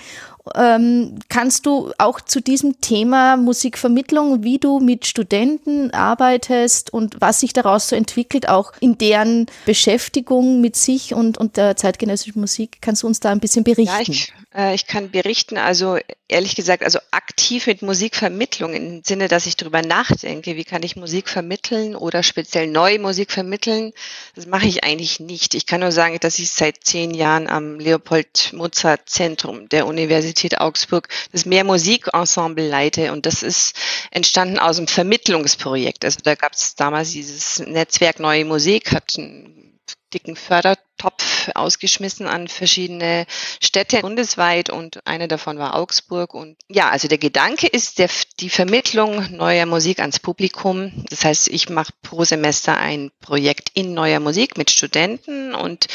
ähm, 0.54 1.18
kannst 1.28 1.66
du 1.66 1.92
auch 1.98 2.22
zu 2.22 2.40
diesem 2.40 2.80
Thema 2.82 3.38
Musikvermittlung, 3.38 4.44
wie 4.44 4.60
du 4.60 4.80
mit 4.80 5.06
Studenten 5.08 5.92
arbeitest 5.92 6.94
und 6.94 7.18
was 7.20 7.40
sich 7.40 7.54
daraus 7.54 7.90
so 7.90 7.96
entwickelt, 7.96 8.48
auch 8.48 8.74
in 8.80 8.98
deren 8.98 9.48
Beschäftigung 9.66 10.62
mit 10.62 10.76
sich 10.76 11.14
und, 11.14 11.38
und 11.38 11.58
der 11.58 11.76
zeitgenössischen 11.76 12.40
Musik, 12.40 12.78
kannst 12.82 13.04
du 13.04 13.08
uns 13.08 13.20
da 13.20 13.32
ein 13.32 13.40
bisschen 13.40 13.64
berichten? 13.64 13.92
Ja, 13.92 14.02
ich, 14.08 14.34
ich 14.74 14.88
kann 14.88 15.12
berichten, 15.12 15.58
also 15.58 15.98
ehrlich 16.30 16.56
gesagt, 16.56 16.82
also 16.82 17.00
aktiv 17.12 17.68
mit 17.68 17.82
Musikvermittlung 17.82 18.74
im 18.74 19.04
Sinne, 19.04 19.28
dass 19.28 19.48
ich 19.48 19.58
darüber 19.58 19.82
nachdenke, 19.82 20.56
wie 20.56 20.64
kann 20.64 20.82
ich 20.82 20.96
Musik 20.96 21.28
vermitteln 21.28 21.94
oder 21.94 22.24
speziell 22.24 22.68
neue 22.68 22.98
Musik 22.98 23.32
vermitteln, 23.32 23.92
das 24.34 24.46
mache 24.46 24.68
ich 24.68 24.86
eigentlich 24.86 25.20
nicht. 25.20 25.56
Ich 25.56 25.66
kann 25.66 25.82
nur 25.82 25.92
sagen, 25.92 26.18
dass 26.22 26.40
ich 26.40 26.52
seit 26.52 26.86
zehn 26.86 27.14
Jahren 27.14 27.48
am 27.48 27.80
Leopold 27.80 28.54
Mozart 28.54 29.10
Zentrum 29.10 29.68
der 29.68 29.88
Universität 29.88 30.62
Augsburg 30.62 31.10
das 31.34 31.46
Mehrmusikensemble 31.46 32.66
leite 32.66 33.12
und 33.12 33.26
das 33.26 33.44
ist 33.44 33.76
entstanden 34.12 34.58
aus 34.58 34.78
einem 34.78 34.88
Vermittlungsprojekt. 34.88 36.06
Also 36.06 36.20
da 36.24 36.36
gab 36.36 36.54
es 36.54 36.76
damals 36.76 37.12
dieses 37.12 37.60
Netzwerk 37.60 38.22
Neue 38.22 38.46
Musik, 38.46 38.94
hat 38.94 39.12
einen 39.18 39.75
dicken 40.16 40.36
Fördertopf 40.36 41.52
ausgeschmissen 41.54 42.26
an 42.26 42.48
verschiedene 42.48 43.28
Städte 43.62 44.00
bundesweit 44.00 44.70
und 44.70 45.06
eine 45.06 45.28
davon 45.28 45.60
war 45.60 45.76
Augsburg. 45.76 46.34
Und 46.34 46.58
ja, 46.70 46.90
also 46.90 47.08
der 47.08 47.18
Gedanke 47.18 47.68
ist 47.68 48.00
der, 48.00 48.10
die 48.40 48.50
Vermittlung 48.50 49.36
neuer 49.36 49.66
Musik 49.66 50.00
ans 50.00 50.20
Publikum. 50.20 51.06
Das 51.10 51.26
heißt, 51.26 51.50
ich 51.50 51.70
mache 51.70 51.92
pro 52.02 52.24
Semester 52.24 52.78
ein 52.78 53.12
Projekt 53.20 53.70
in 53.76 53.94
neuer 53.94 54.22
Musik 54.22 54.58
mit 54.58 54.72
Studenten 54.72 55.54
und 55.54 55.88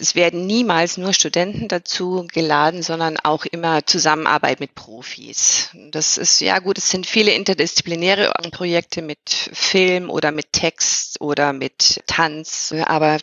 es 0.00 0.16
werden 0.16 0.46
niemals 0.46 0.96
nur 0.96 1.12
Studenten 1.12 1.68
dazu 1.68 2.26
geladen, 2.32 2.82
sondern 2.82 3.16
auch 3.18 3.44
immer 3.44 3.86
Zusammenarbeit 3.86 4.58
mit 4.58 4.74
Profis. 4.74 5.68
Das 5.92 6.18
ist, 6.18 6.40
ja 6.40 6.58
gut, 6.58 6.78
es 6.78 6.90
sind 6.90 7.06
viele 7.06 7.32
interdisziplinäre 7.32 8.32
Projekte 8.50 9.02
mit 9.02 9.20
Film 9.52 10.10
oder 10.10 10.32
mit 10.32 10.52
Text 10.52 11.20
oder 11.20 11.52
mit 11.52 12.02
Tanz, 12.08 12.74
aber 12.86 13.18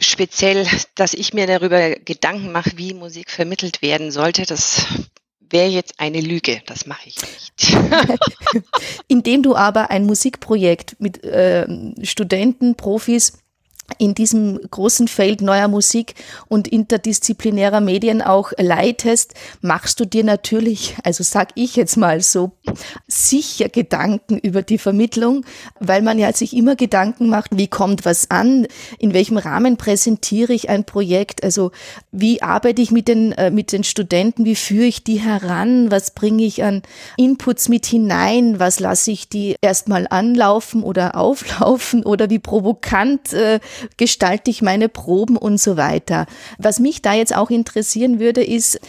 speziell, 0.00 0.66
dass 0.94 1.14
ich 1.14 1.34
mir 1.34 1.46
darüber 1.46 1.90
Gedanken 1.90 2.52
mache, 2.52 2.72
wie 2.76 2.94
Musik 2.94 3.30
vermittelt 3.30 3.82
werden 3.82 4.10
sollte, 4.10 4.44
das 4.44 4.86
wäre 5.50 5.68
jetzt 5.68 6.00
eine 6.00 6.20
Lüge. 6.20 6.62
Das 6.66 6.86
mache 6.86 7.08
ich 7.08 7.16
nicht. 7.20 7.76
Indem 9.08 9.42
du 9.42 9.54
aber 9.54 9.90
ein 9.90 10.04
Musikprojekt 10.04 10.96
mit 10.98 11.22
äh, 11.24 11.66
Studenten, 12.04 12.74
Profis 12.76 13.38
in 13.98 14.14
diesem 14.14 14.58
großen 14.70 15.08
Feld 15.08 15.40
neuer 15.40 15.68
Musik 15.68 16.14
und 16.48 16.68
interdisziplinärer 16.68 17.80
Medien 17.80 18.22
auch 18.22 18.52
leitest, 18.56 19.34
machst 19.60 20.00
du 20.00 20.04
dir 20.06 20.24
natürlich, 20.24 20.96
also 21.04 21.22
sag 21.22 21.50
ich 21.54 21.76
jetzt 21.76 21.96
mal 21.96 22.20
so, 22.20 22.52
sicher 23.06 23.68
Gedanken 23.68 24.38
über 24.38 24.62
die 24.62 24.78
Vermittlung, 24.78 25.44
weil 25.80 26.02
man 26.02 26.18
ja 26.18 26.32
sich 26.32 26.56
immer 26.56 26.76
Gedanken 26.76 27.28
macht, 27.28 27.50
wie 27.56 27.68
kommt 27.68 28.04
was 28.04 28.30
an, 28.30 28.66
in 28.98 29.12
welchem 29.12 29.36
Rahmen 29.36 29.76
präsentiere 29.76 30.52
ich 30.52 30.68
ein 30.70 30.84
Projekt, 30.84 31.44
also 31.44 31.70
wie 32.10 32.42
arbeite 32.42 32.82
ich 32.82 32.90
mit 32.90 33.06
den, 33.06 33.32
äh, 33.32 33.50
mit 33.50 33.72
den 33.72 33.84
Studenten, 33.84 34.44
wie 34.44 34.56
führe 34.56 34.86
ich 34.86 35.04
die 35.04 35.20
heran, 35.20 35.90
was 35.90 36.12
bringe 36.12 36.44
ich 36.44 36.64
an 36.64 36.82
Inputs 37.16 37.68
mit 37.68 37.86
hinein, 37.86 38.58
was 38.58 38.80
lasse 38.80 39.10
ich 39.10 39.28
die 39.28 39.56
erstmal 39.60 40.06
anlaufen 40.08 40.82
oder 40.82 41.16
auflaufen 41.16 42.04
oder 42.04 42.30
wie 42.30 42.38
provokant 42.38 43.32
äh, 43.32 43.60
gestalte 43.96 44.50
ich 44.50 44.62
meine 44.62 44.88
Proben 44.88 45.36
und 45.36 45.60
so 45.60 45.76
weiter. 45.76 46.26
Was 46.58 46.80
mich 46.80 47.02
da 47.02 47.14
jetzt 47.14 47.34
auch 47.34 47.50
interessieren 47.50 48.20
würde, 48.20 48.44
ist, 48.44 48.80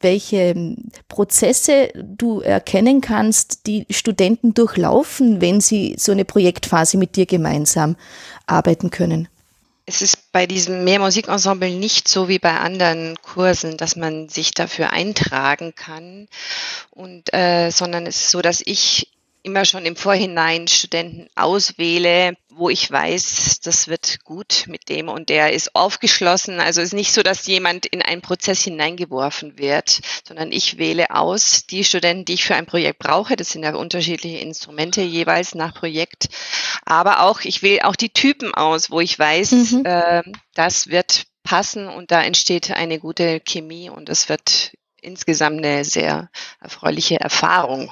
welche 0.00 0.76
Prozesse 1.08 1.90
du 1.94 2.40
erkennen 2.40 3.00
kannst, 3.00 3.66
die 3.66 3.86
Studenten 3.90 4.54
durchlaufen, 4.54 5.40
wenn 5.40 5.60
sie 5.60 5.96
so 5.98 6.12
eine 6.12 6.24
Projektphase 6.24 6.98
mit 6.98 7.16
dir 7.16 7.26
gemeinsam 7.26 7.96
arbeiten 8.46 8.90
können. 8.90 9.28
Es 9.86 10.02
ist 10.02 10.32
bei 10.32 10.46
diesem 10.46 10.84
Mehrmusikensemble 10.84 11.70
nicht 11.70 12.08
so 12.08 12.28
wie 12.28 12.38
bei 12.38 12.58
anderen 12.58 13.16
Kursen, 13.22 13.78
dass 13.78 13.96
man 13.96 14.28
sich 14.28 14.52
dafür 14.52 14.90
eintragen 14.90 15.74
kann, 15.74 16.28
und, 16.90 17.32
äh, 17.32 17.70
sondern 17.70 18.06
es 18.06 18.16
ist 18.16 18.30
so, 18.30 18.42
dass 18.42 18.62
ich 18.64 19.10
immer 19.42 19.64
schon 19.64 19.86
im 19.86 19.96
Vorhinein 19.96 20.68
Studenten 20.68 21.28
auswähle, 21.34 22.36
wo 22.58 22.68
ich 22.68 22.90
weiß, 22.90 23.60
das 23.60 23.88
wird 23.88 24.24
gut 24.24 24.64
mit 24.66 24.88
dem 24.88 25.08
und 25.08 25.28
der 25.28 25.52
ist 25.52 25.74
aufgeschlossen. 25.74 26.60
Also 26.60 26.80
es 26.80 26.88
ist 26.88 26.94
nicht 26.94 27.12
so, 27.12 27.22
dass 27.22 27.46
jemand 27.46 27.86
in 27.86 28.02
einen 28.02 28.20
Prozess 28.20 28.62
hineingeworfen 28.62 29.58
wird, 29.58 30.00
sondern 30.26 30.52
ich 30.52 30.78
wähle 30.78 31.10
aus 31.10 31.66
die 31.66 31.84
Studenten, 31.84 32.24
die 32.24 32.34
ich 32.34 32.44
für 32.44 32.54
ein 32.54 32.66
Projekt 32.66 32.98
brauche. 32.98 33.36
Das 33.36 33.50
sind 33.50 33.62
ja 33.62 33.74
unterschiedliche 33.74 34.38
Instrumente 34.38 35.00
jeweils 35.02 35.54
nach 35.54 35.74
Projekt. 35.74 36.28
Aber 36.84 37.22
auch, 37.22 37.40
ich 37.42 37.62
wähle 37.62 37.84
auch 37.84 37.96
die 37.96 38.10
Typen 38.10 38.54
aus, 38.54 38.90
wo 38.90 39.00
ich 39.00 39.18
weiß, 39.18 39.52
mhm. 39.52 39.82
äh, 39.84 40.22
das 40.54 40.88
wird 40.88 41.26
passen 41.44 41.88
und 41.88 42.10
da 42.10 42.22
entsteht 42.22 42.70
eine 42.70 42.98
gute 42.98 43.40
Chemie 43.40 43.88
und 43.88 44.08
es 44.08 44.28
wird 44.28 44.72
insgesamt 45.00 45.58
eine 45.58 45.84
sehr 45.84 46.28
erfreuliche 46.60 47.20
Erfahrung 47.20 47.90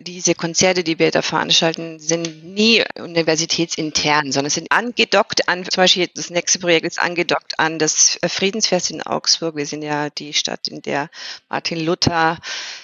diese 0.00 0.34
Konzerte, 0.34 0.82
die 0.82 0.98
wir 0.98 1.10
da 1.10 1.20
veranstalten, 1.20 1.98
sind 1.98 2.42
nie 2.44 2.82
universitätsintern, 2.98 4.32
sondern 4.32 4.50
sind 4.50 4.72
angedockt 4.72 5.48
an, 5.48 5.64
zum 5.64 5.82
Beispiel 5.82 6.08
das 6.14 6.30
nächste 6.30 6.58
Projekt 6.58 6.86
ist 6.86 7.00
angedockt 7.00 7.58
an 7.58 7.78
das 7.78 8.18
Friedensfest 8.26 8.90
in 8.90 9.02
Augsburg. 9.02 9.56
Wir 9.56 9.66
sind 9.66 9.82
ja 9.82 10.08
die 10.08 10.32
Stadt, 10.32 10.68
in 10.68 10.80
der 10.80 11.10
Martin 11.50 11.84
Luther 11.84 12.38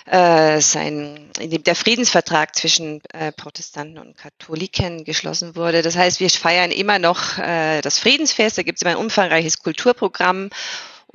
äh, 0.05 0.61
sein, 0.61 1.31
in 1.41 1.51
dem 1.51 1.63
der 1.63 1.75
Friedensvertrag 1.75 2.55
zwischen 2.55 3.01
äh, 3.13 3.33
Protestanten 3.33 3.99
und 3.99 4.17
Katholiken 4.19 5.05
geschlossen 5.05 5.57
wurde. 5.57 5.81
Das 5.81 5.97
heißt, 5.97 6.21
wir 6.21 6.29
feiern 6.29 6.71
immer 6.71 6.99
noch 6.99 7.39
äh, 7.39 7.81
das 7.81 7.99
Friedensfest. 7.99 8.59
Da 8.59 8.63
gibt 8.63 8.79
es 8.79 8.83
immer 8.83 8.93
ein 8.93 9.03
umfangreiches 9.03 9.63
Kulturprogramm 9.63 10.51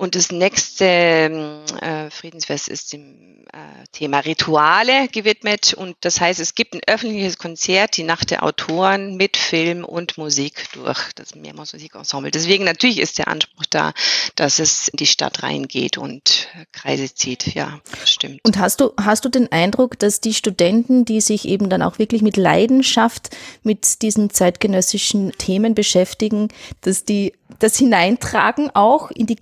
und 0.02 0.16
das 0.16 0.32
nächste 0.32 0.84
ähm, 0.84 1.62
äh, 1.80 2.10
Friedensfest 2.10 2.70
ist 2.70 2.92
dem 2.92 3.46
äh, 3.54 3.86
Thema 3.92 4.18
Rituale 4.22 5.08
gewidmet. 5.10 5.76
Und 5.76 5.96
das 6.02 6.20
heißt, 6.20 6.40
es 6.40 6.56
gibt 6.56 6.74
ein 6.74 6.82
öffentliches 6.88 7.38
Konzert, 7.38 7.98
die 7.98 8.04
Nacht 8.04 8.32
der 8.32 8.42
Autoren 8.42 9.16
mit 9.16 9.38
Film 9.38 9.86
und 9.86 10.18
Musik 10.18 10.66
durch 10.74 11.14
das 11.14 11.36
Mehrmals 11.36 11.74
Musikensemble. 11.74 12.32
Deswegen 12.32 12.64
natürlich 12.64 13.00
ist 13.00 13.20
der 13.20 13.28
Anspruch 13.28 13.66
da, 13.70 13.94
dass 14.34 14.58
es 14.58 14.88
in 14.88 14.98
die 14.98 15.06
Stadt 15.06 15.44
reingeht 15.44 16.00
und 16.00 16.48
Kreise 16.72 17.14
zieht. 17.14 17.54
Ja, 17.54 17.80
das 18.00 18.10
stimmt. 18.10 18.40
Und 18.44 18.58
hast 18.58 18.82
du, 18.82 18.94
hast 19.00 19.24
du 19.24 19.30
den 19.30 19.52
Eindruck, 19.52 20.00
dass 20.00 20.20
die 20.20 20.34
Studenten, 20.34 21.06
die 21.06 21.22
sich 21.22 21.48
eben 21.48 21.70
dann 21.70 21.84
auch 21.84 22.00
wirklich 22.00 22.24
mit 22.24 22.38
Leidenschaft 22.38 23.30
mit 23.62 24.02
diesen 24.02 24.32
zeitgenössischen 24.32 25.32
Themen 25.34 25.76
beschäftigen, 25.76 26.48
dass 26.82 27.06
die 27.06 27.34
das 27.60 27.78
hineintragen 27.78 28.72
auch 28.74 29.12
in 29.12 29.28
die 29.28 29.36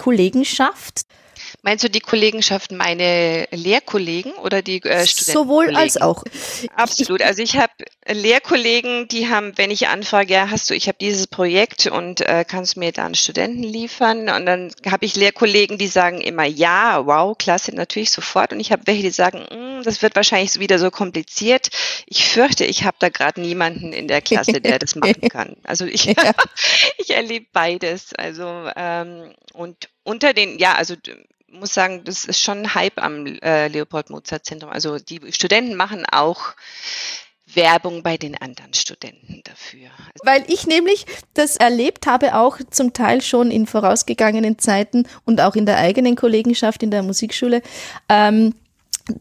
Kollegenschaft? 0.50 1.06
Meinst 1.62 1.84
du 1.84 1.90
die 1.90 2.00
Kollegenschaft 2.00 2.72
meine 2.72 3.48
Lehrkollegen 3.52 4.32
oder 4.34 4.62
die 4.62 4.82
äh, 4.84 5.06
Studenten? 5.06 5.32
Sowohl 5.34 5.76
als 5.76 6.00
auch. 6.00 6.24
Absolut. 6.76 7.22
Also 7.22 7.42
ich 7.42 7.58
habe 7.58 7.74
Lehrkollegen, 8.08 9.08
die 9.10 9.28
haben, 9.28 9.58
wenn 9.58 9.70
ich 9.70 9.90
anfrage, 9.90 10.34
ja, 10.34 10.50
hast 10.50 10.70
du, 10.70 10.74
ich 10.74 10.88
habe 10.88 10.98
dieses 11.00 11.28
Projekt 11.28 11.88
und 11.88 12.22
äh, 12.22 12.46
kannst 12.48 12.76
du 12.76 12.80
mir 12.80 12.92
da 12.94 13.06
einen 13.06 13.16
Studenten 13.16 13.64
liefern? 13.64 14.30
Und 14.30 14.46
dann 14.46 14.72
habe 14.90 15.06
ich 15.06 15.16
Lehrkollegen, 15.16 15.78
die 15.78 15.88
sagen 15.88 16.22
immer 16.22 16.46
ja, 16.46 17.06
wow, 17.06 17.38
klasse, 17.38 17.76
natürlich 17.76 18.12
sofort. 18.12 18.54
Und 18.54 18.62
ich 18.62 18.72
habe 18.72 18.84
welche, 18.86 19.04
die 19.04 19.12
sagen, 19.12 19.40
mm, 19.40 19.84
das 19.84 20.02
wird 20.02 20.16
wahrscheinlich 20.16 20.60
wieder 20.60 20.80
so 20.80 20.90
kompliziert. 20.92 21.70
Ich 22.06 22.26
fürchte, 22.26 22.64
ich 22.64 22.86
habe 22.86 22.98
da 23.00 23.10
gerade 23.10 23.42
niemanden 23.42 23.92
in 23.92 24.08
der 24.08 24.22
Klasse, 24.22 24.62
der 24.62 24.80
das 24.80 24.96
machen 24.96 25.28
kann. 25.30 25.58
Also 25.64 25.86
ich, 25.86 26.06
ja. 26.06 26.16
ich 26.98 27.10
erlebe 27.10 27.48
beides. 27.52 28.14
Also 28.14 28.70
ähm, 28.76 29.34
und 29.54 29.90
unter 30.04 30.34
den, 30.34 30.58
ja, 30.58 30.76
also 30.76 30.96
muss 31.52 31.74
sagen, 31.74 32.04
das 32.04 32.26
ist 32.26 32.42
schon 32.42 32.60
ein 32.60 32.76
Hype 32.76 33.02
am 33.02 33.26
äh, 33.26 33.68
Leopold-Mozart-Zentrum. 33.68 34.72
Also 34.72 34.98
die 34.98 35.20
Studenten 35.32 35.76
machen 35.76 36.06
auch 36.06 36.56
Werbung 37.56 38.04
bei 38.04 38.18
den 38.18 38.40
anderen 38.40 38.74
Studenten 38.74 39.42
dafür. 39.44 39.90
Weil 40.24 40.44
ich 40.48 40.68
nämlich 40.68 41.06
das 41.34 41.56
erlebt 41.56 42.06
habe, 42.06 42.36
auch 42.36 42.60
zum 42.70 42.94
Teil 42.94 43.22
schon 43.22 43.52
in 43.52 43.66
vorausgegangenen 43.66 44.60
Zeiten 44.60 45.08
und 45.26 45.42
auch 45.42 45.56
in 45.56 45.66
der 45.66 45.78
eigenen 45.78 46.16
Kollegenschaft 46.16 46.84
in 46.84 46.92
der 46.92 47.04
Musikschule, 47.04 47.62
ähm, 48.08 48.54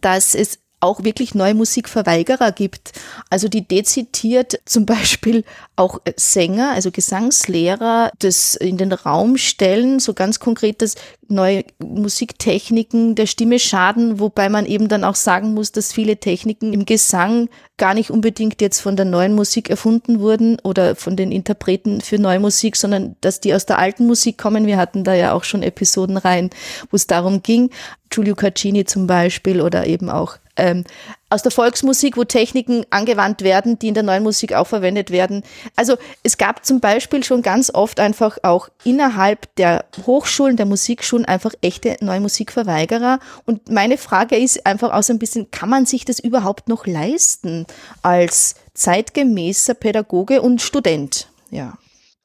dass 0.01 0.35
es 0.35 0.59
auch 0.81 1.03
wirklich 1.03 1.35
neue 1.35 1.55
Musikverweigerer 1.55 2.53
gibt. 2.53 2.93
Also 3.31 3.49
die 3.49 3.67
dezidiert 3.67 4.61
zum 4.65 4.87
Beispiel 4.87 5.45
auch 5.77 6.01
Sänger, 6.17 6.73
also 6.73 6.91
Gesangslehrer, 6.91 8.13
das 8.19 8.55
in 8.55 8.77
den 8.77 8.93
Raum 8.93 9.37
stellen, 9.37 9.99
so 9.99 10.15
ganz 10.15 10.39
konkret, 10.39 10.83
dass 10.83 10.95
neue 11.29 11.65
Musiktechniken 11.79 13.15
der 13.15 13.27
Stimme 13.27 13.59
schaden, 13.59 14.19
wobei 14.19 14.49
man 14.49 14.67
eben 14.67 14.89
dann 14.89 15.05
auch 15.05 15.15
sagen 15.15 15.53
muss, 15.53 15.73
dass 15.73 15.93
viele 15.93 16.17
Techniken 16.17 16.73
im 16.73 16.87
Gesang 16.87 17.49
gar 17.77 17.95
nicht 17.95 18.11
unbedingt 18.11 18.61
jetzt 18.63 18.81
von 18.81 18.97
der 18.97 19.05
neuen 19.05 19.35
Musik 19.35 19.69
erfunden 19.69 20.21
wurden 20.21 20.59
oder 20.65 20.97
von 20.97 21.17
den 21.17 21.31
Interpreten 21.31 22.01
für 22.01 22.19
neue 22.19 22.41
Musik, 22.41 22.77
sondern 22.77 23.17
dass 23.21 23.41
die 23.41 23.55
aus 23.55 23.67
der 23.67 23.79
alten 23.79 24.07
Musik 24.07 24.39
kommen. 24.39 24.67
Wir 24.67 24.79
hatten 24.79 25.05
da 25.05 25.15
ja 25.15 25.33
auch 25.33 25.45
schon 25.45 25.63
Episoden 25.63 26.17
rein, 26.17 26.51
wo 26.91 26.97
es 26.97 27.07
darum 27.07 27.43
ging. 27.43 27.71
Giulio 28.11 28.35
Caccini 28.35 28.85
zum 28.85 29.07
Beispiel 29.07 29.61
oder 29.61 29.87
eben 29.87 30.09
auch 30.09 30.39
ähm, 30.59 30.85
aus 31.31 31.43
der 31.43 31.53
Volksmusik, 31.53 32.17
wo 32.17 32.25
Techniken 32.25 32.85
angewandt 32.91 33.43
werden, 33.43 33.79
die 33.79 33.89
in 33.89 33.95
der 33.95 34.03
neuen 34.03 34.23
Musik 34.23 34.53
auch 34.55 34.67
verwendet 34.67 35.11
werden. 35.11 35.43
Also 35.77 35.97
es 36.23 36.39
gab 36.39 36.65
zum 36.65 36.81
Beispiel 36.81 37.23
schon 37.25 37.43
ganz 37.43 37.71
oft 37.73 38.01
einfach 38.01 38.39
auch 38.43 38.69
innerhalb 38.85 39.55
der 39.57 39.85
Hochschulen, 40.07 40.57
der 40.57 40.67
Musikschulen 40.67 41.25
einfach 41.25 41.53
echte 41.61 41.97
neue 42.01 42.21
Musikverweigerer. 42.21 43.21
Und 43.47 43.71
meine 43.71 43.99
Frage 43.99 44.37
ist 44.37 44.67
einfach 44.67 44.93
auch 44.93 45.03
so 45.03 45.13
ein 45.13 45.19
bisschen, 45.19 45.51
kann 45.51 45.69
man 45.69 45.87
sich 45.87 46.05
das 46.05 46.19
überhaupt 46.19 46.69
noch 46.69 46.87
leisten 46.87 47.67
als 48.03 48.55
zeitgemäßer 48.75 49.75
Pädagoge 49.75 50.43
und 50.43 50.63
Student? 50.63 51.29
Ja. 51.51 51.79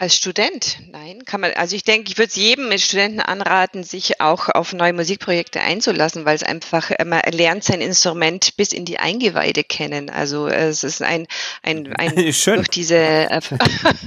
Als 0.04 0.18
Student? 0.18 0.80
Nein, 0.92 1.24
kann 1.24 1.39
man, 1.39 1.54
also 1.54 1.78
ich 1.78 1.84
denke, 1.84 2.12
ich 2.12 2.18
würde 2.18 2.28
es 2.28 2.36
jedem 2.36 2.68
mit 2.68 2.82
Studenten 2.82 3.22
anraten, 3.22 3.86
sich 3.86 4.20
auch 4.20 4.50
auf 4.50 4.74
neue 4.74 4.92
Musikprojekte 4.92 5.62
einzulassen, 5.62 6.26
weil 6.26 6.36
es 6.36 6.44
einfach, 6.44 6.92
man 7.06 7.22
lernt 7.32 7.63
sein 7.63 7.80
Instrument 7.80 8.58
bis 8.58 8.74
in 8.74 8.84
die 8.84 9.00
Eingeweide 9.00 9.63
kennen. 9.63 10.10
Also 10.10 10.48
es 10.48 10.84
ist 10.84 11.02
ein, 11.02 11.26
ein, 11.62 11.96
ein 11.96 12.18
Schön. 12.34 12.56
durch 12.56 12.68
diese, 12.68 12.98
äh, 12.98 13.39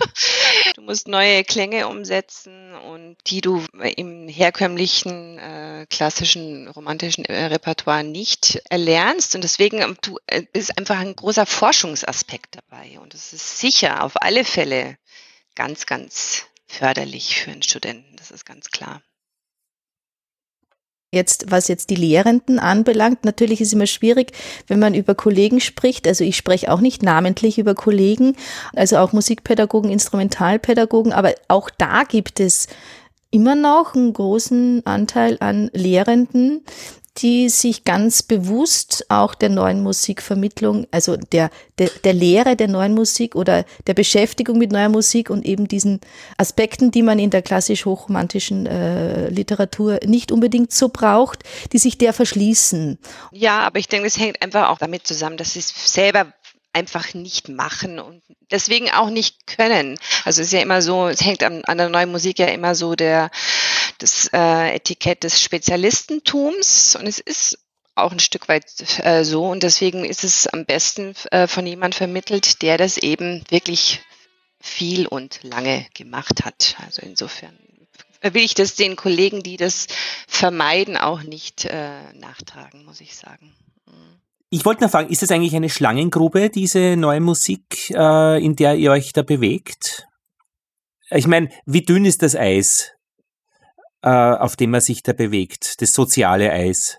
du 0.74 0.82
musst 0.82 1.08
neue 1.08 1.44
Klänge 1.44 1.88
umsetzen 1.88 2.74
und 2.74 3.16
die 3.28 3.40
du 3.40 3.64
im 3.96 4.28
herkömmlichen, 4.28 5.38
äh, 5.38 5.86
klassischen, 5.88 6.68
romantischen 6.68 7.24
äh, 7.24 7.46
Repertoire 7.46 8.04
nicht 8.04 8.60
erlernst. 8.68 9.34
Und 9.34 9.44
deswegen 9.44 9.80
ähm, 9.80 9.96
du, 10.02 10.18
äh, 10.26 10.42
ist 10.52 10.76
einfach 10.76 10.98
ein 10.98 11.16
großer 11.16 11.46
Forschungsaspekt 11.46 12.56
dabei. 12.56 13.00
Und 13.00 13.14
es 13.14 13.32
ist 13.32 13.60
sicher 13.60 14.04
auf 14.04 14.20
alle 14.20 14.44
Fälle 14.44 14.98
ganz, 15.56 15.86
ganz 15.86 16.44
förderlich 16.66 17.40
für 17.40 17.50
einen 17.50 17.62
Studenten. 17.62 18.16
Das 18.16 18.30
ist 18.30 18.46
ganz 18.46 18.70
klar. 18.70 19.02
Jetzt, 21.12 21.50
was 21.50 21.68
jetzt 21.68 21.90
die 21.90 21.96
Lehrenden 21.96 22.58
anbelangt, 22.58 23.24
natürlich 23.24 23.60
ist 23.60 23.68
es 23.68 23.72
immer 23.72 23.86
schwierig, 23.86 24.32
wenn 24.66 24.78
man 24.78 24.92
über 24.92 25.14
Kollegen 25.14 25.60
spricht. 25.60 26.06
Also 26.06 26.24
ich 26.24 26.36
spreche 26.36 26.70
auch 26.70 26.80
nicht 26.80 27.02
namentlich 27.02 27.58
über 27.58 27.74
Kollegen, 27.74 28.36
also 28.74 28.98
auch 28.98 29.12
Musikpädagogen, 29.12 29.90
Instrumentalpädagogen, 29.90 31.12
aber 31.12 31.34
auch 31.48 31.70
da 31.70 32.02
gibt 32.02 32.40
es 32.40 32.66
immer 33.30 33.54
noch 33.54 33.94
einen 33.94 34.12
großen 34.12 34.84
Anteil 34.84 35.36
an 35.40 35.70
Lehrenden, 35.72 36.64
die 37.18 37.48
sich 37.48 37.84
ganz 37.84 38.22
bewusst 38.22 39.06
auch 39.08 39.34
der 39.34 39.48
neuen 39.48 39.82
Musikvermittlung, 39.82 40.86
also 40.90 41.16
der, 41.16 41.50
der, 41.78 41.90
der 42.04 42.12
Lehre 42.12 42.56
der 42.56 42.68
neuen 42.68 42.94
Musik 42.94 43.34
oder 43.34 43.64
der 43.86 43.94
Beschäftigung 43.94 44.58
mit 44.58 44.72
neuer 44.72 44.88
Musik 44.88 45.30
und 45.30 45.44
eben 45.44 45.68
diesen 45.68 46.00
Aspekten, 46.36 46.90
die 46.90 47.02
man 47.02 47.18
in 47.18 47.30
der 47.30 47.42
klassisch 47.42 47.84
hochromantischen 47.84 48.66
äh, 48.66 49.28
Literatur 49.28 50.00
nicht 50.04 50.32
unbedingt 50.32 50.72
so 50.72 50.88
braucht, 50.88 51.44
die 51.72 51.78
sich 51.78 51.98
der 51.98 52.12
verschließen. 52.12 52.98
Ja, 53.32 53.60
aber 53.60 53.78
ich 53.78 53.88
denke, 53.88 54.06
es 54.06 54.18
hängt 54.18 54.42
einfach 54.42 54.68
auch 54.68 54.78
damit 54.78 55.06
zusammen, 55.06 55.36
dass 55.36 55.54
sie 55.54 55.60
es 55.60 55.92
selber 55.92 56.32
einfach 56.76 57.14
nicht 57.14 57.48
machen 57.48 57.98
und 57.98 58.22
deswegen 58.50 58.90
auch 58.90 59.08
nicht 59.08 59.46
können. 59.46 59.98
Also 60.26 60.42
es 60.42 60.48
ist 60.48 60.52
ja 60.52 60.60
immer 60.60 60.82
so, 60.82 61.08
es 61.08 61.22
hängt 61.22 61.42
an, 61.42 61.64
an 61.64 61.78
der 61.78 61.88
neuen 61.88 62.12
Musik 62.12 62.38
ja 62.38 62.48
immer 62.48 62.74
so 62.74 62.94
der 62.94 63.30
das 63.98 64.30
äh, 64.32 64.74
Etikett 64.74 65.24
des 65.24 65.40
Spezialistentums 65.40 66.96
und 66.96 67.06
es 67.06 67.18
ist 67.18 67.58
auch 67.94 68.12
ein 68.12 68.18
Stück 68.18 68.48
weit 68.48 68.64
äh, 69.04 69.24
so 69.24 69.46
und 69.46 69.62
deswegen 69.62 70.04
ist 70.04 70.24
es 70.24 70.46
am 70.46 70.66
besten 70.66 71.14
äh, 71.30 71.46
von 71.46 71.66
jemand 71.66 71.94
vermittelt, 71.94 72.62
der 72.62 72.76
das 72.76 72.98
eben 72.98 73.42
wirklich 73.48 74.02
viel 74.60 75.06
und 75.06 75.40
lange 75.42 75.86
gemacht 75.94 76.44
hat. 76.44 76.76
Also 76.84 77.02
insofern 77.02 77.56
will 78.22 78.42
ich 78.42 78.54
das 78.54 78.74
den 78.74 78.96
Kollegen, 78.96 79.42
die 79.42 79.56
das 79.56 79.86
vermeiden, 80.26 80.96
auch 80.96 81.22
nicht 81.22 81.64
äh, 81.64 82.12
nachtragen, 82.14 82.84
muss 82.84 83.00
ich 83.00 83.16
sagen. 83.16 83.54
Ich 84.50 84.64
wollte 84.64 84.84
noch 84.84 84.90
fragen, 84.90 85.10
ist 85.10 85.22
das 85.22 85.30
eigentlich 85.30 85.56
eine 85.56 85.70
Schlangengrube, 85.70 86.50
diese 86.50 86.96
neue 86.96 87.20
Musik, 87.20 87.90
äh, 87.90 88.44
in 88.44 88.56
der 88.56 88.76
ihr 88.76 88.92
euch 88.92 89.12
da 89.12 89.22
bewegt? 89.22 90.06
Ich 91.10 91.26
meine, 91.26 91.50
wie 91.66 91.82
dünn 91.82 92.04
ist 92.04 92.22
das 92.22 92.34
Eis? 92.36 92.92
Äh, 94.06 94.08
auf 94.08 94.54
dem 94.54 94.70
man 94.70 94.80
sich 94.80 95.02
da 95.02 95.12
bewegt, 95.12 95.82
das 95.82 95.92
soziale 95.92 96.52
Eis? 96.52 96.98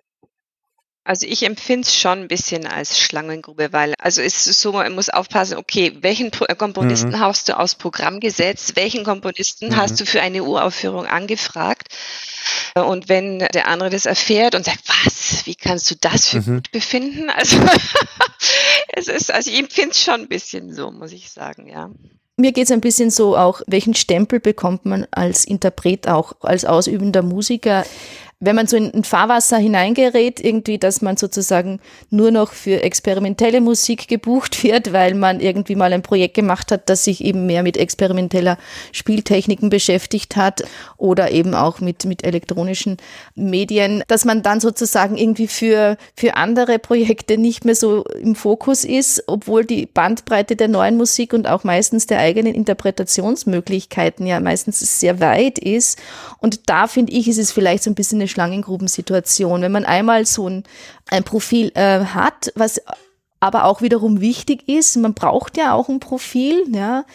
Also 1.06 1.26
ich 1.26 1.44
empfinde 1.44 1.88
es 1.88 1.96
schon 1.96 2.20
ein 2.20 2.28
bisschen 2.28 2.68
als 2.68 3.00
Schlangengrube, 3.00 3.72
weil 3.72 3.94
also 3.98 4.22
es 4.22 4.46
ist 4.46 4.60
so, 4.60 4.74
man 4.74 4.94
muss 4.94 5.08
aufpassen, 5.08 5.58
okay, 5.58 5.98
welchen 6.02 6.34
äh, 6.50 6.56
Komponisten 6.56 7.12
mhm. 7.12 7.20
hast 7.22 7.48
du 7.48 7.58
aus 7.58 7.76
Programm 7.76 8.20
gesetzt, 8.20 8.76
welchen 8.76 9.06
Komponisten 9.06 9.70
mhm. 9.70 9.78
hast 9.78 10.02
du 10.02 10.06
für 10.06 10.22
eine 10.22 10.44
Uraufführung 10.44 11.06
angefragt? 11.06 11.96
Und 12.76 13.08
wenn 13.08 13.40
der 13.40 13.70
andere 13.70 13.90
das 13.90 14.06
erfährt 14.06 14.54
und 14.54 14.66
sagt, 14.66 14.82
was, 14.86 15.46
wie 15.46 15.56
kannst 15.56 15.90
du 15.90 15.96
das 15.96 16.28
für 16.28 16.42
mhm. 16.42 16.56
gut 16.56 16.72
befinden? 16.72 17.30
Also 17.38 17.58
es 18.90 19.08
ist, 19.08 19.32
also 19.32 19.50
ich 19.50 19.60
empfinde 19.60 19.92
es 19.92 20.04
schon 20.04 20.22
ein 20.22 20.28
bisschen 20.28 20.74
so, 20.74 20.92
muss 20.92 21.14
ich 21.14 21.32
sagen, 21.32 21.68
ja. 21.70 21.90
Mir 22.40 22.52
geht 22.52 22.66
es 22.66 22.72
ein 22.72 22.82
bisschen 22.82 23.10
so 23.10 23.36
auch, 23.36 23.62
welchen 23.66 23.96
Stempel 23.96 24.40
bekommt 24.40 24.86
man 24.86 25.08
als 25.10 25.44
Interpret 25.44 26.08
auch, 26.08 26.34
als 26.42 26.66
ausübender 26.66 27.24
Musiker? 27.24 27.84
Wenn 28.40 28.56
man 28.56 28.68
so 28.68 28.78
in 28.78 28.94
ein 28.94 29.04
Fahrwasser 29.04 29.58
hineingerät, 29.58 30.40
irgendwie, 30.40 30.78
dass 30.78 31.02
man 31.02 31.18
sozusagen 31.18 31.80
nur 32.12 32.30
noch 32.30 32.52
für 32.52 32.84
experimentelle 32.84 33.62
Musik 33.62 34.08
gebucht 34.08 34.64
wird, 34.64 34.94
weil 34.94 35.16
man 35.16 35.40
irgendwie 35.40 35.76
mal 35.76 35.92
ein 35.92 36.04
Projekt 36.04 36.36
gemacht 36.36 36.72
hat, 36.72 36.88
das 36.90 37.04
sich 37.04 37.24
eben 37.24 37.48
mehr 37.48 37.64
mit 37.64 37.78
experimenteller 37.78 38.60
Spieltechniken 38.92 39.70
beschäftigt 39.70 40.36
hat 40.36 40.64
oder 40.98 41.32
eben 41.32 41.56
auch 41.56 41.80
mit, 41.80 42.06
mit 42.06 42.24
elektronischen 42.24 42.98
Medien, 43.34 44.04
dass 44.08 44.24
man 44.24 44.44
dann 44.44 44.60
sozusagen 44.60 45.18
irgendwie 45.18 45.48
für, 45.48 45.98
für 46.16 46.36
andere 46.36 46.78
Projekte 46.78 47.40
nicht 47.40 47.66
mehr 47.66 47.76
so 47.76 48.04
im 48.04 48.36
Fokus 48.36 48.84
ist, 48.84 49.24
obwohl 49.26 49.66
die 49.66 49.88
Bandbreite 49.88 50.56
der 50.56 50.68
neuen 50.68 50.98
Musik 50.98 51.34
und 51.34 51.48
auch 51.48 51.64
meistens 51.64 52.06
der 52.06 52.20
eigenen 52.20 52.54
Interpretationsmöglichkeiten 52.54 54.28
ja 54.28 54.40
meistens 54.40 55.00
sehr 55.00 55.20
weit 55.20 55.58
ist. 55.58 55.98
Und 56.38 56.70
da 56.70 56.86
finde 56.86 57.14
ich, 57.14 57.28
ist 57.28 57.40
es 57.40 57.52
vielleicht 57.52 57.84
so 57.84 57.90
ein 57.90 57.96
bisschen 57.96 58.20
eine 58.20 58.27
Schlangengrubensituation. 58.28 59.62
Wenn 59.62 59.72
man 59.72 59.86
einmal 59.86 60.26
so 60.26 60.50
ein, 60.50 60.64
ein 61.10 61.24
Profil 61.24 61.72
äh, 61.76 62.06
hat, 62.06 62.52
was 62.56 62.82
aber 63.40 63.66
auch 63.66 63.82
wiederum 63.82 64.20
wichtig 64.20 64.68
ist, 64.68 64.98
man 64.98 65.14
braucht 65.14 65.58
ja 65.58 65.74
auch 65.74 65.90
ein 65.90 66.00
Profil, 66.00 66.64
ja, 66.74 67.06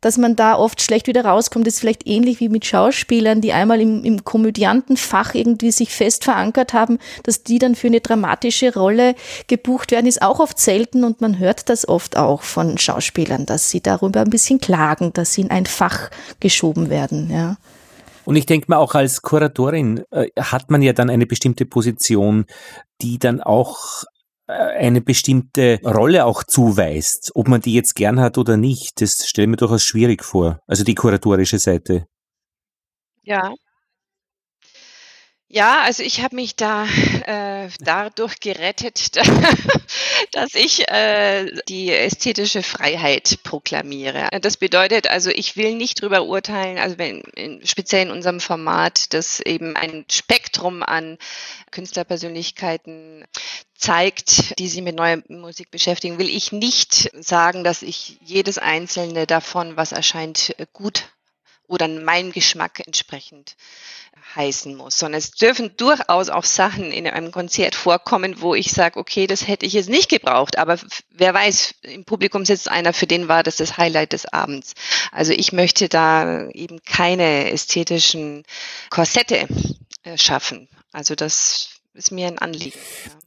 dass 0.00 0.18
man 0.18 0.34
da 0.34 0.56
oft 0.56 0.82
schlecht 0.82 1.06
wieder 1.06 1.24
rauskommt, 1.24 1.66
ist 1.66 1.78
vielleicht 1.80 2.06
ähnlich 2.06 2.40
wie 2.40 2.48
mit 2.48 2.66
Schauspielern, 2.66 3.40
die 3.40 3.52
einmal 3.52 3.80
im, 3.80 4.04
im 4.04 4.24
Komödiantenfach 4.24 5.34
irgendwie 5.34 5.70
sich 5.70 5.94
fest 5.94 6.24
verankert 6.24 6.72
haben, 6.72 6.98
dass 7.22 7.44
die 7.44 7.58
dann 7.58 7.76
für 7.76 7.86
eine 7.86 8.00
dramatische 8.00 8.74
Rolle 8.74 9.14
gebucht 9.46 9.92
werden, 9.92 10.06
ist 10.06 10.22
auch 10.22 10.40
oft 10.40 10.58
selten 10.58 11.04
und 11.04 11.20
man 11.20 11.38
hört 11.38 11.68
das 11.68 11.88
oft 11.88 12.16
auch 12.16 12.42
von 12.42 12.76
Schauspielern, 12.78 13.46
dass 13.46 13.70
sie 13.70 13.80
darüber 13.80 14.20
ein 14.20 14.30
bisschen 14.30 14.60
klagen, 14.60 15.12
dass 15.12 15.34
sie 15.34 15.42
in 15.42 15.50
ein 15.50 15.66
Fach 15.66 16.10
geschoben 16.40 16.90
werden, 16.90 17.30
ja. 17.30 17.56
Und 18.28 18.36
ich 18.36 18.44
denke 18.44 18.66
mal, 18.68 18.76
auch 18.76 18.94
als 18.94 19.22
Kuratorin 19.22 20.04
äh, 20.10 20.28
hat 20.38 20.70
man 20.70 20.82
ja 20.82 20.92
dann 20.92 21.08
eine 21.08 21.24
bestimmte 21.24 21.64
Position, 21.64 22.44
die 23.00 23.18
dann 23.18 23.40
auch 23.40 24.04
äh, 24.46 24.52
eine 24.52 25.00
bestimmte 25.00 25.80
Rolle 25.82 26.26
auch 26.26 26.44
zuweist. 26.44 27.32
Ob 27.34 27.48
man 27.48 27.62
die 27.62 27.72
jetzt 27.72 27.94
gern 27.94 28.20
hat 28.20 28.36
oder 28.36 28.58
nicht, 28.58 29.00
das 29.00 29.26
stelle 29.26 29.46
ich 29.46 29.50
mir 29.52 29.56
durchaus 29.56 29.82
schwierig 29.82 30.22
vor. 30.22 30.60
Also 30.66 30.84
die 30.84 30.94
kuratorische 30.94 31.58
Seite. 31.58 32.04
Ja, 33.22 33.54
ja, 35.50 35.80
also 35.82 36.02
ich 36.02 36.22
habe 36.22 36.36
mich 36.36 36.56
da 36.56 36.86
äh, 37.26 37.68
dadurch 37.80 38.38
gerettet, 38.40 39.16
dass 40.32 40.54
ich 40.54 40.88
äh, 40.88 41.50
die 41.68 41.90
ästhetische 41.90 42.62
Freiheit 42.62 43.38
proklamiere. 43.44 44.28
Das 44.42 44.58
bedeutet 44.58 45.08
also, 45.08 45.30
ich 45.30 45.56
will 45.56 45.74
nicht 45.74 46.02
drüber 46.02 46.24
urteilen, 46.24 46.76
also 46.76 46.98
wenn 46.98 47.20
in, 47.34 47.66
speziell 47.66 48.02
in 48.02 48.10
unserem 48.10 48.40
Format, 48.40 49.14
das 49.14 49.40
eben 49.40 49.74
ein 49.74 50.04
Spektrum 50.10 50.82
an 50.82 51.16
Künstlerpersönlichkeiten 51.70 53.24
zeigt, 53.74 54.58
die 54.58 54.68
sich 54.68 54.82
mit 54.82 54.96
neuer 54.96 55.22
Musik 55.28 55.70
beschäftigen, 55.70 56.18
will 56.18 56.28
ich 56.28 56.52
nicht 56.52 57.10
sagen, 57.18 57.64
dass 57.64 57.82
ich 57.82 58.18
jedes 58.20 58.58
einzelne 58.58 59.26
davon, 59.26 59.76
was 59.78 59.92
erscheint, 59.92 60.54
gut 60.74 61.08
oder 61.68 61.86
meinem 61.86 62.32
Geschmack 62.32 62.80
entsprechend 62.84 63.56
heißen 64.34 64.74
muss, 64.74 64.98
sondern 64.98 65.18
es 65.18 65.30
dürfen 65.30 65.76
durchaus 65.76 66.28
auch 66.28 66.44
Sachen 66.44 66.90
in 66.90 67.06
einem 67.06 67.30
Konzert 67.30 67.74
vorkommen, 67.74 68.40
wo 68.40 68.54
ich 68.54 68.72
sage, 68.72 68.98
okay, 68.98 69.26
das 69.26 69.46
hätte 69.46 69.64
ich 69.64 69.74
jetzt 69.74 69.88
nicht 69.88 70.10
gebraucht, 70.10 70.58
aber 70.58 70.78
wer 71.10 71.34
weiß, 71.34 71.74
im 71.82 72.04
Publikum 72.04 72.44
sitzt 72.44 72.68
einer, 72.68 72.92
für 72.92 73.06
den 73.06 73.28
war 73.28 73.42
das 73.42 73.56
das 73.56 73.78
Highlight 73.78 74.12
des 74.12 74.26
Abends. 74.26 74.74
Also 75.12 75.32
ich 75.32 75.52
möchte 75.52 75.88
da 75.88 76.48
eben 76.48 76.82
keine 76.82 77.50
ästhetischen 77.52 78.44
Korsette 78.90 79.46
äh, 80.02 80.18
schaffen. 80.18 80.68
Also 80.92 81.14
das 81.14 81.77
ist 81.94 82.12
mir 82.12 82.28
ein 82.28 82.38
Anliegen. 82.38 82.78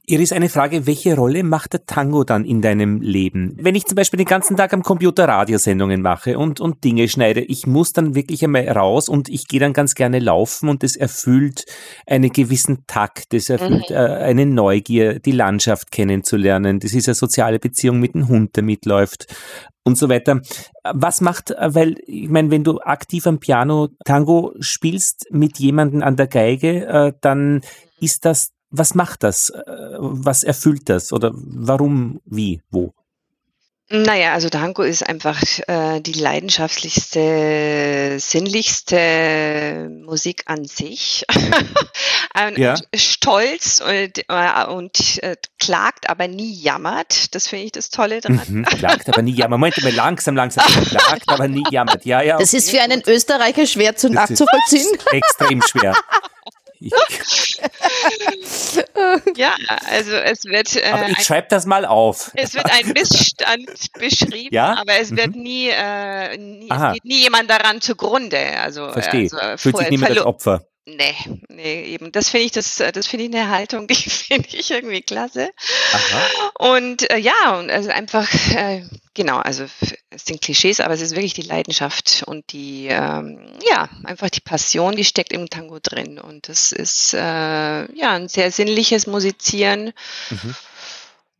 Iris, 0.06 0.32
eine 0.32 0.48
Frage, 0.48 0.86
welche 0.86 1.14
Rolle 1.14 1.44
macht 1.44 1.74
der 1.74 1.86
Tango 1.86 2.24
dann 2.24 2.44
in 2.44 2.60
deinem 2.60 3.00
Leben? 3.00 3.56
Wenn 3.60 3.74
ich 3.74 3.84
zum 3.86 3.94
Beispiel 3.94 4.18
den 4.18 4.26
ganzen 4.26 4.56
Tag 4.56 4.72
am 4.72 4.82
Computer 4.82 5.28
Radiosendungen 5.28 6.02
mache 6.02 6.38
und, 6.38 6.60
und 6.60 6.82
Dinge 6.82 7.08
schneide, 7.08 7.40
ich 7.40 7.66
muss 7.66 7.92
dann 7.92 8.14
wirklich 8.14 8.42
einmal 8.42 8.68
raus 8.68 9.08
und 9.08 9.28
ich 9.28 9.46
gehe 9.46 9.60
dann 9.60 9.72
ganz 9.72 9.94
gerne 9.94 10.18
laufen 10.18 10.68
und 10.68 10.82
es 10.82 10.96
erfüllt 10.96 11.66
einen 12.06 12.32
gewissen 12.32 12.84
Takt, 12.86 13.32
es 13.32 13.48
erfüllt 13.48 13.90
mhm. 13.90 13.96
äh, 13.96 13.98
eine 13.98 14.46
Neugier, 14.46 15.20
die 15.20 15.32
Landschaft 15.32 15.92
kennenzulernen. 15.92 16.80
Das 16.80 16.94
ist 16.94 17.06
eine 17.08 17.14
soziale 17.14 17.58
Beziehung 17.58 18.00
mit 18.00 18.14
dem 18.14 18.28
Hund, 18.28 18.56
der 18.56 18.64
mitläuft 18.64 19.26
und 19.84 19.98
so 19.98 20.08
weiter. 20.08 20.40
Was 20.84 21.20
macht, 21.20 21.54
weil 21.58 21.96
ich 22.06 22.28
meine, 22.28 22.50
wenn 22.50 22.64
du 22.64 22.80
aktiv 22.80 23.26
am 23.26 23.38
Piano 23.38 23.88
Tango 24.04 24.54
spielst 24.60 25.26
mit 25.30 25.58
jemandem 25.58 26.02
an 26.02 26.16
der 26.16 26.26
Geige, 26.26 26.86
äh, 26.86 27.12
dann 27.20 27.62
ist 28.02 28.24
das 28.24 28.50
was 28.72 28.94
macht 28.94 29.22
das? 29.22 29.50
Äh, 29.50 29.62
was 29.98 30.42
erfüllt 30.42 30.88
das? 30.88 31.12
Oder 31.12 31.30
warum, 31.34 32.20
wie, 32.24 32.62
wo? 32.70 32.94
Naja, 33.90 34.32
also 34.32 34.48
Tango 34.48 34.82
ist 34.82 35.06
einfach 35.06 35.42
äh, 35.66 36.00
die 36.00 36.14
leidenschaftlichste, 36.14 38.16
sinnlichste 38.18 39.90
Musik 40.06 40.44
an 40.46 40.64
sich. 40.64 41.26
und, 42.48 42.56
ja. 42.56 42.76
Stolz 42.94 43.82
und, 43.86 44.24
äh, 44.28 44.66
und 44.66 45.22
äh, 45.22 45.36
klagt, 45.58 46.08
aber 46.08 46.26
nie 46.26 46.54
jammert. 46.54 47.34
Das 47.34 47.48
finde 47.48 47.66
ich 47.66 47.72
das 47.72 47.90
Tolle 47.90 48.22
dran. 48.22 48.40
Mhm, 48.48 48.64
klagt, 48.64 49.10
aber 49.10 49.20
nie 49.20 49.34
jammert. 49.34 49.58
Moment 49.58 49.82
mal, 49.82 49.92
langsam, 49.92 50.36
langsam. 50.36 50.64
Klagt, 50.88 51.28
aber 51.28 51.48
nie 51.48 51.64
jammert. 51.70 52.06
Ja, 52.06 52.22
ja. 52.22 52.36
Okay. 52.36 52.44
Das 52.44 52.54
ist 52.54 52.70
für 52.70 52.80
einen 52.80 53.02
Österreicher 53.06 53.66
schwer 53.66 53.94
zu 53.94 54.08
nachzuvollziehen. 54.08 54.88
Extrem 55.10 55.60
schwer. 55.60 55.94
ja, 59.36 59.54
also 59.90 60.12
es 60.12 60.44
wird. 60.44 60.76
Äh, 60.76 60.90
aber 60.90 61.08
ich 61.08 61.24
schreibe 61.24 61.48
das 61.50 61.66
mal 61.66 61.84
auf. 61.84 62.30
Es 62.34 62.54
wird 62.54 62.66
ein 62.72 62.88
Missstand 62.92 63.92
beschrieben, 63.98 64.54
ja? 64.54 64.76
aber 64.78 64.94
es 65.00 65.14
wird 65.14 65.34
mhm. 65.34 65.42
nie, 65.42 65.68
äh, 65.68 66.36
nie 66.36 66.68
es 66.70 66.92
geht 66.94 67.04
nie 67.04 67.22
jemand 67.22 67.50
daran 67.50 67.80
zugrunde. 67.80 68.38
Also, 68.62 68.90
Verstehe. 68.92 69.28
Also, 69.32 69.56
Fühlt 69.56 69.76
sich 69.78 69.90
niemand 69.90 70.10
als 70.10 70.26
Opfer. 70.26 70.66
Nee, 70.84 71.14
nee, 71.48 71.84
eben. 71.84 72.10
Das 72.10 72.30
finde 72.30 72.46
ich, 72.46 72.52
das, 72.52 72.76
das 72.76 73.06
finde 73.06 73.26
ich 73.26 73.34
eine 73.34 73.50
Haltung, 73.50 73.86
die 73.88 73.94
finde 73.94 74.48
ich 74.52 74.70
irgendwie 74.70 75.02
klasse. 75.02 75.50
Aha. 75.92 76.30
Und 76.58 77.08
äh, 77.10 77.18
ja, 77.18 77.56
und 77.58 77.70
also 77.70 77.90
einfach, 77.90 78.28
äh, 78.56 78.84
genau, 79.14 79.38
also 79.38 79.64
es 80.10 80.24
sind 80.24 80.40
Klischees, 80.40 80.80
aber 80.80 80.94
es 80.94 81.00
ist 81.00 81.14
wirklich 81.14 81.34
die 81.34 81.42
Leidenschaft 81.42 82.24
und 82.26 82.52
die, 82.52 82.88
ähm, 82.88 83.38
ja, 83.68 83.88
einfach 84.02 84.28
die 84.30 84.40
Passion, 84.40 84.96
die 84.96 85.04
steckt 85.04 85.32
im 85.32 85.48
Tango 85.48 85.78
drin. 85.80 86.18
Und 86.18 86.48
das 86.48 86.72
ist 86.72 87.14
äh, 87.14 87.18
ja 87.18 88.12
ein 88.12 88.28
sehr 88.28 88.50
sinnliches 88.50 89.06
Musizieren. 89.06 89.92
Mhm. 90.30 90.56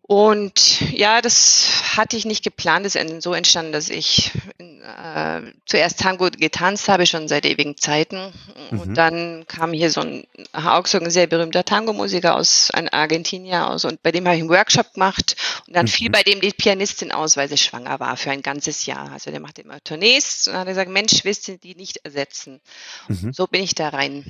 Und 0.05 0.81
ja, 0.91 1.23
das 1.23 1.97
hatte 1.97 2.17
ich 2.17 2.25
nicht 2.25 2.43
geplant. 2.43 2.85
Es 2.85 2.97
ist 2.97 3.23
so 3.23 3.33
entstanden, 3.35 3.71
dass 3.71 3.88
ich 3.88 4.33
äh, 4.59 5.43
zuerst 5.65 6.01
Tango 6.01 6.29
getanzt 6.29 6.88
habe, 6.88 7.07
schon 7.07 7.29
seit 7.29 7.47
ewigen 7.47 7.77
Zeiten. 7.77 8.33
Mhm. 8.71 8.81
Und 8.81 8.95
dann 8.95 9.47
kam 9.47 9.73
hier 9.73 9.93
so 9.93 10.01
ein 10.01 10.27
Augsburg, 10.53 11.05
ein 11.05 11.11
sehr 11.11 11.29
berühmter 11.29 11.65
Tango-Musiker 11.65 12.35
aus 12.35 12.71
ein 12.73 12.88
Argentinier 12.88 13.69
aus. 13.71 13.85
Und 13.85 14.03
bei 14.03 14.11
dem 14.11 14.27
habe 14.27 14.35
ich 14.35 14.43
einen 14.43 14.51
Workshop 14.51 14.95
gemacht. 14.95 15.37
Und 15.69 15.77
dann 15.77 15.87
mhm. 15.87 15.91
fiel 15.91 16.11
bei 16.11 16.25
dem 16.25 16.41
die 16.41 16.51
Pianistin 16.51 17.12
aus, 17.12 17.37
weil 17.37 17.49
sie 17.49 17.57
schwanger 17.57 18.01
war 18.01 18.17
für 18.17 18.33
ein 18.33 18.43
ganzes 18.43 18.87
Jahr. 18.87 19.12
Also 19.12 19.31
der 19.31 19.41
macht 19.41 19.61
immer 19.61 19.83
Tournees. 19.85 20.49
Und 20.49 20.55
dann 20.55 20.62
hat 20.62 20.67
er 20.67 20.73
gesagt, 20.73 20.91
Mensch, 20.91 21.25
willst 21.25 21.47
du 21.47 21.57
die 21.59 21.77
nicht 21.77 21.99
ersetzen? 21.99 22.61
Mhm. 23.07 23.33
So 23.33 23.47
bin 23.47 23.62
ich 23.62 23.77
da 23.77 23.91
rein 23.91 24.25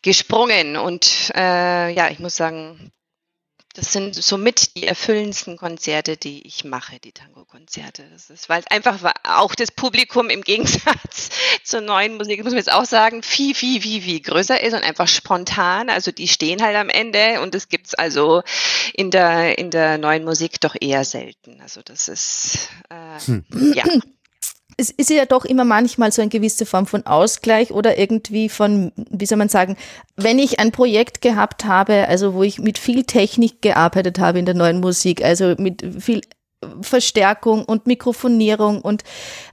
gesprungen. 0.00 0.76
Und 0.76 1.30
äh, 1.36 1.92
ja, 1.92 2.08
ich 2.10 2.20
muss 2.20 2.36
sagen, 2.36 2.90
das 3.74 3.92
sind 3.92 4.14
somit 4.14 4.76
die 4.76 4.86
erfüllendsten 4.86 5.56
Konzerte, 5.56 6.16
die 6.16 6.46
ich 6.46 6.64
mache, 6.64 6.98
die 6.98 7.12
Tango-Konzerte. 7.12 8.04
Das 8.12 8.28
ist, 8.28 8.48
weil 8.48 8.62
einfach 8.68 8.98
auch 9.24 9.54
das 9.54 9.70
Publikum 9.70 10.28
im 10.28 10.42
Gegensatz 10.42 11.30
zur 11.64 11.80
neuen 11.80 12.16
Musik, 12.16 12.38
muss 12.42 12.52
man 12.52 12.58
jetzt 12.58 12.72
auch 12.72 12.84
sagen, 12.84 13.22
viel, 13.22 13.54
viel, 13.54 13.80
viel, 13.80 14.02
viel 14.02 14.20
größer 14.20 14.60
ist 14.62 14.74
und 14.74 14.82
einfach 14.82 15.08
spontan. 15.08 15.88
Also 15.88 16.12
die 16.12 16.28
stehen 16.28 16.62
halt 16.62 16.76
am 16.76 16.90
Ende 16.90 17.40
und 17.40 17.54
das 17.54 17.68
gibt's 17.68 17.94
also 17.94 18.42
in 18.92 19.10
der, 19.10 19.58
in 19.58 19.70
der 19.70 19.96
neuen 19.96 20.24
Musik 20.24 20.60
doch 20.60 20.76
eher 20.78 21.04
selten. 21.04 21.60
Also 21.62 21.80
das 21.82 22.08
ist, 22.08 22.68
äh, 22.90 23.20
hm. 23.24 23.44
ja. 23.74 23.84
Es 24.82 24.90
ist 24.90 25.10
ja 25.10 25.26
doch 25.26 25.44
immer 25.44 25.64
manchmal 25.64 26.10
so 26.10 26.22
eine 26.22 26.28
gewisse 26.28 26.66
Form 26.66 26.86
von 26.86 27.06
Ausgleich 27.06 27.70
oder 27.70 27.98
irgendwie 27.98 28.48
von, 28.48 28.90
wie 29.10 29.26
soll 29.26 29.38
man 29.38 29.48
sagen, 29.48 29.76
wenn 30.16 30.40
ich 30.40 30.58
ein 30.58 30.72
Projekt 30.72 31.20
gehabt 31.20 31.64
habe, 31.64 32.08
also 32.08 32.34
wo 32.34 32.42
ich 32.42 32.58
mit 32.58 32.78
viel 32.78 33.04
Technik 33.04 33.62
gearbeitet 33.62 34.18
habe 34.18 34.40
in 34.40 34.44
der 34.44 34.56
neuen 34.56 34.80
Musik, 34.80 35.24
also 35.24 35.54
mit 35.56 35.84
viel 36.00 36.22
Verstärkung 36.80 37.64
und 37.64 37.86
Mikrofonierung 37.86 38.80
und 38.80 39.04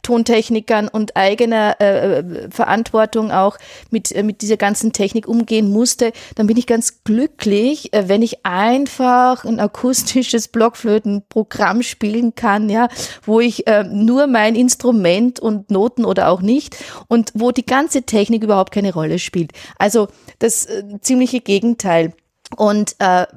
Tontechnikern 0.04 0.88
und 0.88 1.16
eigener 1.16 1.80
äh, 1.80 2.50
Verantwortung 2.50 3.32
auch 3.32 3.58
mit, 3.92 4.12
äh, 4.12 4.24
mit 4.24 4.42
dieser 4.42 4.58
ganzen 4.58 4.94
Technik 4.94 5.28
umgehen 5.28 5.70
musste, 5.70 6.12
dann 6.36 6.48
bin 6.48 6.58
ich 6.58 6.68
ganz 6.68 7.04
glücklich, 7.04 7.94
äh, 7.94 8.08
wenn 8.08 8.22
ich 8.22 8.46
einfach 8.46 9.46
ein 9.46 9.60
akustisches 9.60 10.48
Blockflötenprogramm 10.48 11.84
spielen 11.84 12.36
kann, 12.36 12.70
ja, 12.70 12.88
wo 13.24 13.40
ich 13.40 13.68
äh, 13.68 13.84
nur 13.84 14.28
mein 14.28 14.56
Instrument 14.56 15.40
und 15.40 15.72
Noten 15.72 16.06
oder 16.06 16.30
auch 16.30 16.42
nicht 16.42 16.76
und 17.08 17.32
wo 17.34 17.52
die 17.52 17.66
ganze 17.66 18.04
Technik 18.04 18.44
überhaupt 18.44 18.74
keine 18.74 18.94
Rolle 18.94 19.20
spielt. 19.20 19.52
Also 19.78 20.08
das 20.40 20.66
äh, 20.66 20.84
ziemliche 21.02 21.42
Gegenteil. 21.42 22.14
Und 22.56 22.96
äh, 23.00 23.28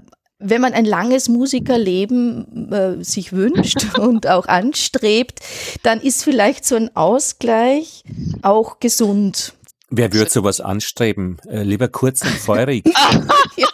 wenn 0.43 0.61
man 0.61 0.73
ein 0.73 0.85
langes 0.85 1.29
Musikerleben 1.29 2.73
äh, 2.73 3.05
sich 3.05 3.33
wünscht 3.33 3.87
und 3.99 4.29
auch 4.29 4.47
anstrebt, 4.47 5.41
dann 5.83 6.01
ist 6.01 6.25
vielleicht 6.25 6.65
so 6.65 6.77
ein 6.77 6.95
Ausgleich 6.97 8.05
auch 8.43 8.81
gesund. 8.81 9.55
Wer 9.91 10.13
würde 10.13 10.31
sowas 10.31 10.61
anstreben? 10.61 11.39
Äh, 11.47 11.63
lieber 11.63 11.89
kurz 11.89 12.23
und 12.23 12.31
feurig. 12.31 12.85
ja. 13.57 13.69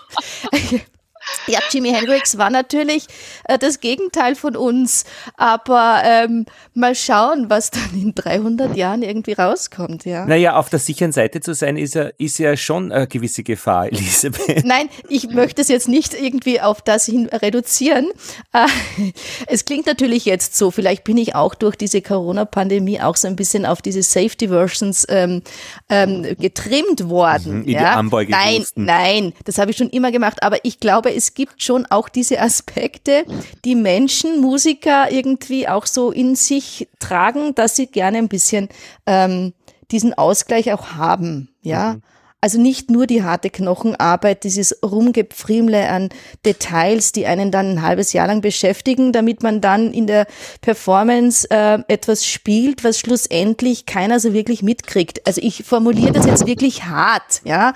Ja, 1.48 1.60
Jimi 1.70 1.90
Hendrix 1.90 2.38
war 2.38 2.50
natürlich 2.50 3.06
äh, 3.44 3.58
das 3.58 3.80
Gegenteil 3.80 4.34
von 4.34 4.56
uns, 4.56 5.04
aber 5.36 6.02
ähm, 6.04 6.46
mal 6.74 6.94
schauen, 6.94 7.50
was 7.50 7.70
dann 7.70 7.90
in 7.94 8.14
300 8.14 8.76
Jahren 8.76 9.02
irgendwie 9.02 9.32
rauskommt, 9.32 10.04
ja. 10.04 10.26
Naja, 10.26 10.56
auf 10.56 10.70
der 10.70 10.78
sicheren 10.78 11.12
Seite 11.12 11.40
zu 11.40 11.54
sein, 11.54 11.76
ist 11.76 11.94
ja, 11.94 12.10
ist 12.18 12.38
ja 12.38 12.56
schon 12.56 12.92
eine 12.92 13.06
gewisse 13.06 13.42
Gefahr, 13.42 13.86
Elisabeth. 13.92 14.64
Nein, 14.64 14.88
ich 15.08 15.30
möchte 15.30 15.62
es 15.62 15.68
jetzt 15.68 15.88
nicht 15.88 16.14
irgendwie 16.14 16.60
auf 16.60 16.82
das 16.82 17.06
hin 17.06 17.26
reduzieren. 17.26 18.08
Äh, 18.52 18.66
es 19.46 19.64
klingt 19.64 19.86
natürlich 19.86 20.24
jetzt 20.24 20.56
so, 20.56 20.70
vielleicht 20.70 21.04
bin 21.04 21.16
ich 21.18 21.34
auch 21.34 21.54
durch 21.54 21.76
diese 21.76 22.02
Corona-Pandemie 22.02 23.00
auch 23.00 23.16
so 23.16 23.28
ein 23.28 23.36
bisschen 23.36 23.66
auf 23.66 23.82
diese 23.82 24.02
Safety-Versions 24.02 25.06
ähm, 25.08 25.42
ähm, 25.88 26.36
getrimmt 26.38 27.08
worden. 27.08 27.60
Mhm, 27.60 27.64
in 27.64 27.70
ja? 27.70 28.02
nein, 28.02 28.64
nein, 28.74 29.32
das 29.44 29.58
habe 29.58 29.70
ich 29.70 29.76
schon 29.76 29.90
immer 29.90 30.12
gemacht, 30.12 30.42
aber 30.42 30.64
ich 30.64 30.80
glaube, 30.80 31.14
es 31.14 31.34
gibt 31.38 31.62
schon 31.62 31.86
auch 31.86 32.08
diese 32.08 32.40
Aspekte, 32.40 33.24
die 33.64 33.76
Menschen, 33.76 34.40
Musiker 34.40 35.08
irgendwie 35.12 35.68
auch 35.68 35.86
so 35.86 36.10
in 36.10 36.34
sich 36.34 36.88
tragen, 36.98 37.54
dass 37.54 37.76
sie 37.76 37.86
gerne 37.86 38.18
ein 38.18 38.26
bisschen 38.26 38.68
ähm, 39.06 39.52
diesen 39.92 40.14
Ausgleich 40.14 40.72
auch 40.72 40.96
haben, 40.96 41.50
ja. 41.62 41.94
Mhm. 41.94 42.02
Also 42.40 42.60
nicht 42.60 42.88
nur 42.88 43.08
die 43.08 43.24
harte 43.24 43.50
Knochenarbeit, 43.50 44.44
dieses 44.44 44.78
Rumgepfriemle 44.84 45.88
an 45.88 46.08
Details, 46.46 47.10
die 47.10 47.26
einen 47.26 47.50
dann 47.50 47.72
ein 47.72 47.82
halbes 47.82 48.12
Jahr 48.12 48.28
lang 48.28 48.42
beschäftigen, 48.42 49.10
damit 49.10 49.42
man 49.42 49.60
dann 49.60 49.92
in 49.92 50.06
der 50.06 50.28
Performance 50.60 51.50
äh, 51.50 51.80
etwas 51.88 52.24
spielt, 52.24 52.84
was 52.84 53.00
schlussendlich 53.00 53.86
keiner 53.86 54.20
so 54.20 54.34
wirklich 54.34 54.62
mitkriegt. 54.62 55.26
Also 55.26 55.40
ich 55.42 55.64
formuliere 55.64 56.12
das 56.12 56.26
jetzt 56.26 56.46
wirklich 56.46 56.84
hart, 56.84 57.40
ja, 57.42 57.72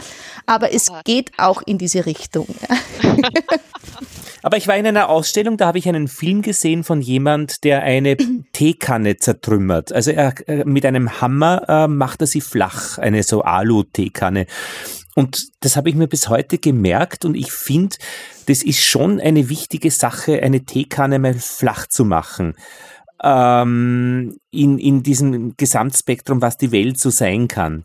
aber 0.47 0.73
es 0.73 0.93
geht 1.03 1.33
auch 1.39 1.63
in 1.63 1.79
diese 1.79 2.07
Richtung. 2.07 2.47
Ja. 2.71 2.77
Aber 4.43 4.57
ich 4.57 4.67
war 4.67 4.77
in 4.77 4.87
einer 4.87 5.09
Ausstellung, 5.09 5.57
da 5.57 5.67
habe 5.67 5.79
ich 5.79 5.89
einen 5.89 6.09
Film 6.09 6.43
gesehen 6.43 6.83
von 6.83 7.01
jemand, 7.01 7.63
der 7.65 7.83
eine 7.83 8.17
Teekanne 8.53 9.17
zertrümmert. 9.17 9.93
Also 9.93 10.11
er 10.11 10.35
äh, 10.49 10.65
mit 10.65 10.85
einem 10.85 11.21
Hammer 11.21 11.63
äh, 11.69 11.89
macht 11.89 12.21
er 12.23 12.27
sie 12.27 12.41
flach, 12.41 12.99
eine 12.99 13.23
so 13.23 13.43
Alu-Teekanne. 13.43 14.47
Und 15.15 15.49
das 15.61 15.77
habe 15.77 15.91
ich 15.91 15.95
mir 15.95 16.09
bis 16.09 16.29
heute 16.29 16.59
gemerkt 16.59 17.25
und 17.25 17.37
ich 17.37 17.53
finde, 17.53 17.97
das 18.47 18.63
ist 18.63 18.81
schon 18.81 19.21
eine 19.21 19.49
wichtige 19.49 19.91
Sache, 19.91 20.43
eine 20.43 20.65
Teekanne 20.65 21.19
mal 21.19 21.35
flach 21.35 21.87
zu 21.87 22.05
machen. 22.05 22.55
Ähm, 23.23 24.37
in, 24.51 24.79
in 24.79 25.03
diesem 25.03 25.57
Gesamtspektrum, 25.57 26.43
was 26.43 26.57
die 26.57 26.73
Welt 26.73 26.99
so 26.99 27.11
sein 27.11 27.47
kann. 27.47 27.85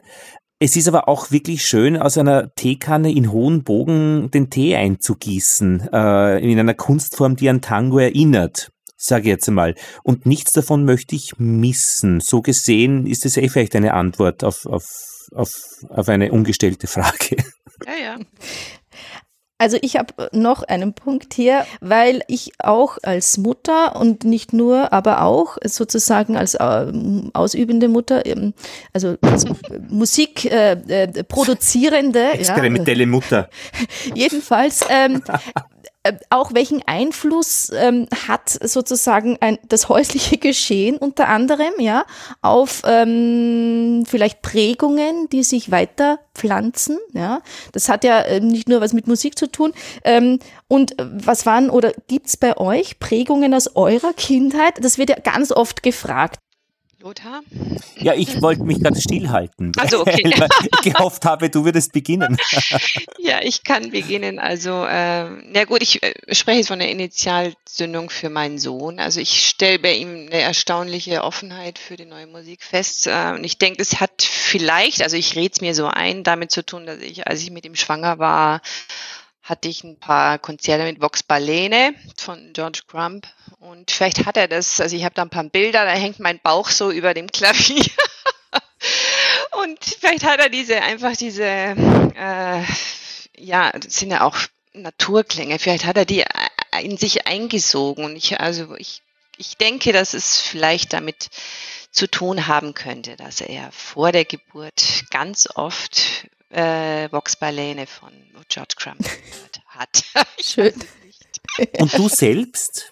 Es 0.59 0.75
ist 0.75 0.87
aber 0.87 1.07
auch 1.07 1.29
wirklich 1.29 1.65
schön, 1.67 1.97
aus 1.97 2.17
einer 2.17 2.53
Teekanne 2.55 3.11
in 3.11 3.31
hohen 3.31 3.63
Bogen 3.63 4.31
den 4.31 4.49
Tee 4.49 4.75
einzugießen, 4.75 5.89
äh, 5.93 6.39
in 6.39 6.57
einer 6.57 6.73
Kunstform, 6.73 7.35
die 7.35 7.47
an 7.47 7.61
Tango 7.61 7.99
erinnert, 7.99 8.71
sage 8.95 9.23
ich 9.23 9.27
jetzt 9.27 9.47
einmal. 9.47 9.75
Und 10.01 10.25
nichts 10.25 10.53
davon 10.53 10.83
möchte 10.83 11.15
ich 11.15 11.33
missen. 11.37 12.21
So 12.21 12.41
gesehen 12.41 13.05
ist 13.05 13.23
es 13.23 13.37
eh 13.37 13.49
vielleicht 13.49 13.75
eine 13.75 13.93
Antwort 13.93 14.43
auf, 14.43 14.65
auf, 14.65 14.87
auf, 15.31 15.51
auf 15.89 16.09
eine 16.09 16.31
ungestellte 16.31 16.87
Frage. 16.87 17.37
Ja, 17.85 17.93
ja. 17.93 18.19
Also 19.59 19.77
ich 19.81 19.95
habe 19.95 20.29
noch 20.33 20.61
einen 20.61 20.93
Punkt 20.93 21.33
hier, 21.33 21.65
weil 21.81 22.21
ich 22.27 22.51
auch 22.59 22.97
als 23.01 23.37
Mutter 23.37 23.95
und 23.95 24.23
nicht 24.23 24.53
nur, 24.53 24.93
aber 24.93 25.23
auch 25.23 25.57
sozusagen 25.63 26.37
als 26.37 26.53
äh, 26.53 26.91
ausübende 27.33 27.87
Mutter, 27.87 28.25
ähm, 28.27 28.53
also 28.93 29.15
als 29.21 29.45
Musik 29.89 30.45
äh, 30.45 30.73
äh, 30.73 31.23
produzierende, 31.23 32.33
experimentelle 32.33 33.01
ja, 33.01 33.07
Mutter. 33.07 33.49
Jedenfalls 34.13 34.81
ähm, 34.89 35.23
äh, 35.27 35.37
auch 36.29 36.53
welchen 36.53 36.81
Einfluss 36.85 37.71
ähm, 37.73 38.07
hat 38.27 38.49
sozusagen 38.49 39.37
ein, 39.41 39.57
das 39.67 39.89
häusliche 39.89 40.37
Geschehen 40.47 40.97
unter 40.97 41.29
anderem 41.29 41.73
ja 41.79 42.05
auf 42.41 42.81
ähm, 42.85 44.03
vielleicht 44.07 44.41
Prägungen, 44.41 45.29
die 45.29 45.43
sich 45.43 45.71
weiter 45.71 46.19
pflanzen. 46.33 46.97
Ja, 47.13 47.41
das 47.71 47.89
hat 47.89 48.03
ja 48.03 48.19
äh, 48.21 48.39
nicht 48.39 48.69
nur 48.69 48.81
was 48.81 48.93
mit 48.93 49.07
Musik 49.07 49.37
zu 49.37 49.51
tun. 49.51 49.73
Ähm, 50.03 50.39
und 50.67 50.95
was 50.99 51.45
waren 51.45 51.69
oder 51.69 51.93
gibt's 52.07 52.37
bei 52.37 52.57
euch 52.57 52.99
Prägungen 52.99 53.53
aus 53.53 53.75
eurer 53.75 54.13
Kindheit? 54.13 54.83
Das 54.83 54.97
wird 54.97 55.09
ja 55.09 55.19
ganz 55.19 55.51
oft 55.51 55.83
gefragt. 55.83 56.39
Lothar? 57.07 57.41
Ja, 57.95 58.13
ich 58.13 58.41
wollte 58.41 58.63
mich 58.63 58.81
gerade 58.81 58.99
stillhalten. 58.99 59.71
Also 59.77 60.01
okay. 60.01 60.23
weil 60.37 60.49
ich 60.61 60.93
gehofft 60.93 61.23
habe, 61.23 61.49
du 61.49 61.63
würdest 61.63 61.93
beginnen. 61.93 62.37
ja, 63.17 63.39
ich 63.41 63.63
kann 63.63 63.91
beginnen. 63.91 64.39
Also, 64.39 64.85
äh, 64.85 65.53
ja 65.53 65.63
gut, 65.65 65.81
ich 65.81 66.03
äh, 66.03 66.13
spreche 66.31 66.57
jetzt 66.57 66.67
von 66.67 66.79
der 66.79 66.91
Initialzündung 66.91 68.09
für 68.09 68.29
meinen 68.29 68.59
Sohn. 68.59 68.99
Also 68.99 69.21
ich 69.21 69.47
stelle 69.47 69.79
bei 69.79 69.93
ihm 69.93 70.27
eine 70.27 70.41
erstaunliche 70.41 71.23
Offenheit 71.23 71.79
für 71.79 71.95
die 71.95 72.05
neue 72.05 72.27
Musik 72.27 72.61
fest. 72.61 73.07
Äh, 73.07 73.31
und 73.35 73.45
ich 73.45 73.57
denke, 73.57 73.81
es 73.81 74.01
hat 74.01 74.21
vielleicht, 74.21 75.01
also 75.01 75.15
ich 75.15 75.35
rede 75.37 75.53
es 75.53 75.61
mir 75.61 75.73
so 75.73 75.87
ein, 75.87 76.23
damit 76.23 76.51
zu 76.51 76.65
tun, 76.65 76.85
dass 76.85 76.99
ich, 76.99 77.25
als 77.25 77.41
ich 77.41 77.51
mit 77.51 77.65
ihm 77.65 77.75
schwanger 77.75 78.19
war, 78.19 78.61
hatte 79.47 79.69
ich 79.69 79.83
ein 79.83 79.97
paar 79.97 80.39
Konzerte 80.39 80.83
mit 80.83 81.01
Vox 81.01 81.23
Balene 81.23 81.95
von 82.17 82.51
George 82.53 82.81
Crump 82.88 83.27
und 83.60 83.91
vielleicht 83.91 84.25
hat 84.25 84.36
er 84.36 84.47
das, 84.47 84.81
also 84.81 84.95
ich 84.95 85.05
habe 85.05 85.15
da 85.15 85.21
ein 85.21 85.29
paar 85.29 85.45
Bilder, 85.45 85.86
da 85.86 85.91
hängt 85.91 86.19
mein 86.19 86.39
Bauch 86.39 86.69
so 86.69 86.91
über 86.91 87.13
dem 87.13 87.27
Klavier. 87.31 87.86
Und 89.63 89.83
vielleicht 89.83 90.23
hat 90.23 90.39
er 90.39 90.49
diese, 90.49 90.81
einfach 90.81 91.15
diese, 91.15 91.43
äh, 91.43 92.63
ja, 93.38 93.71
das 93.71 93.95
sind 93.95 94.12
ja 94.12 94.21
auch 94.21 94.38
Naturklänge, 94.73 95.57
vielleicht 95.57 95.86
hat 95.86 95.97
er 95.97 96.05
die 96.05 96.23
in 96.81 96.97
sich 96.97 97.25
eingesogen 97.25 98.05
und 98.05 98.15
ich, 98.15 98.39
also 98.39 98.75
ich, 98.75 99.01
ich 99.38 99.57
denke, 99.57 99.93
dass 99.93 100.13
es 100.13 100.39
vielleicht 100.39 100.93
damit 100.93 101.29
zu 101.91 102.07
tun 102.07 102.47
haben 102.47 102.75
könnte, 102.75 103.15
dass 103.15 103.41
er 103.41 103.71
vor 103.71 104.12
der 104.12 104.25
Geburt 104.25 105.05
ganz 105.10 105.47
oft 105.55 106.27
äh, 106.49 107.12
Vox 107.12 107.36
Balene 107.36 107.88
von 107.88 108.12
George 108.49 108.75
Crumb 108.77 109.05
hat. 109.67 110.03
Schön. 110.41 110.73
Und 111.79 111.97
du 111.97 112.07
selbst? 112.10 112.91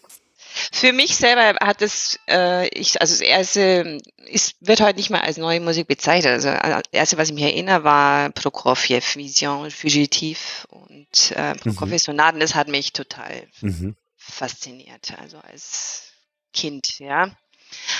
Für 0.71 0.93
mich 0.93 1.17
selber 1.17 1.57
hat 1.65 1.81
es, 1.81 2.17
äh, 2.29 2.67
ich, 2.69 3.01
also 3.01 3.13
das 3.13 3.21
erste 3.21 3.97
ist, 4.25 4.55
wird 4.61 4.79
heute 4.79 4.97
nicht 4.97 5.09
mal 5.09 5.19
als 5.19 5.37
neue 5.37 5.59
Musik 5.59 5.87
bezeichnet. 5.87 6.31
Also 6.31 6.49
das 6.49 6.83
erste, 6.91 7.17
was 7.17 7.29
ich 7.29 7.35
mich 7.35 7.43
erinnere, 7.43 7.83
war 7.83 8.29
Prokofjew, 8.29 9.01
Vision, 9.15 9.69
Fugitiv 9.69 10.65
und 10.69 11.31
äh, 11.31 11.55
Prokofjew 11.55 11.95
mhm. 11.95 11.99
Sonaten. 11.99 12.39
Das 12.39 12.55
hat 12.55 12.69
mich 12.69 12.93
total 12.93 13.47
mhm. 13.59 13.97
fasziniert. 14.15 15.13
Also 15.19 15.39
als 15.39 16.13
Kind, 16.53 16.99
ja. 16.99 17.35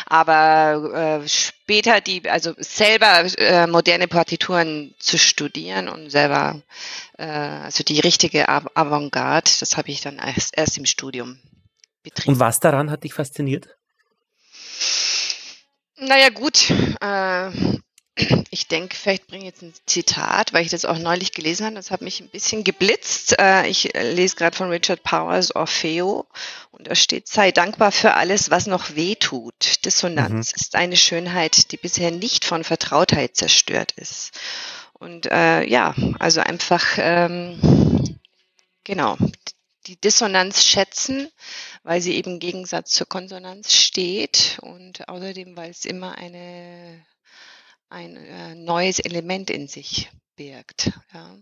Aber 0.05 1.21
äh, 1.23 1.27
später 1.27 2.01
die, 2.01 2.29
also 2.29 2.53
selber 2.57 3.25
äh, 3.37 3.67
moderne 3.67 4.07
Partituren 4.07 4.93
zu 4.99 5.17
studieren 5.17 5.87
und 5.89 6.09
selber, 6.09 6.61
äh, 7.17 7.25
also 7.25 7.83
die 7.83 7.99
richtige 7.99 8.47
Avantgarde, 8.49 9.51
das 9.59 9.77
habe 9.77 9.89
ich 9.89 10.01
dann 10.01 10.17
erst, 10.17 10.57
erst 10.57 10.77
im 10.77 10.85
Studium 10.85 11.39
betrieben. 12.03 12.33
Und 12.33 12.39
was 12.39 12.59
daran 12.59 12.91
hat 12.91 13.03
dich 13.03 13.13
fasziniert? 13.13 13.69
Naja 15.97 16.29
gut, 16.29 16.69
äh, 17.01 17.51
ich 18.49 18.67
denke, 18.67 18.95
vielleicht 18.95 19.27
bringe 19.27 19.43
ich 19.43 19.51
jetzt 19.51 19.61
ein 19.61 19.73
Zitat, 19.85 20.53
weil 20.53 20.63
ich 20.63 20.71
das 20.71 20.85
auch 20.85 20.97
neulich 20.97 21.33
gelesen 21.33 21.65
habe. 21.65 21.75
Das 21.75 21.91
hat 21.91 22.01
mich 22.01 22.21
ein 22.21 22.29
bisschen 22.29 22.63
geblitzt. 22.63 23.37
Äh, 23.39 23.67
ich 23.67 23.91
lese 23.93 24.37
gerade 24.37 24.55
von 24.55 24.69
Richard 24.69 25.03
Powers 25.03 25.53
Orfeo 25.55 26.25
und 26.71 26.87
da 26.87 26.95
steht, 26.95 27.27
sei 27.27 27.51
dankbar 27.51 27.91
für 27.91 28.13
alles, 28.13 28.51
was 28.51 28.67
noch 28.67 28.95
weh 28.95 29.15
tut. 29.15 29.83
Dissonanz 29.83 30.51
mhm. 30.51 30.55
ist 30.55 30.75
eine 30.75 30.97
Schönheit, 30.97 31.71
die 31.71 31.77
bisher 31.77 32.11
nicht 32.11 32.45
von 32.45 32.63
Vertrautheit 32.63 33.35
zerstört 33.35 33.91
ist. 33.93 34.31
Und 34.93 35.25
äh, 35.25 35.63
ja, 35.65 35.93
also 36.19 36.39
einfach, 36.39 36.97
ähm, 36.97 38.17
genau, 38.85 39.17
die 39.87 39.99
Dissonanz 39.99 40.63
schätzen, 40.63 41.29
weil 41.83 42.01
sie 42.01 42.15
eben 42.15 42.33
im 42.33 42.39
Gegensatz 42.39 42.91
zur 42.91 43.07
Konsonanz 43.07 43.73
steht 43.73 44.57
und 44.61 45.07
außerdem, 45.09 45.57
weil 45.57 45.69
es 45.69 45.83
immer 45.83 46.17
eine 46.17 47.05
ein 47.89 48.15
äh, 48.15 48.55
neues 48.55 48.99
Element 48.99 49.49
in 49.49 49.67
sich 49.67 50.09
birgt. 50.35 50.91
Ja. 51.13 51.37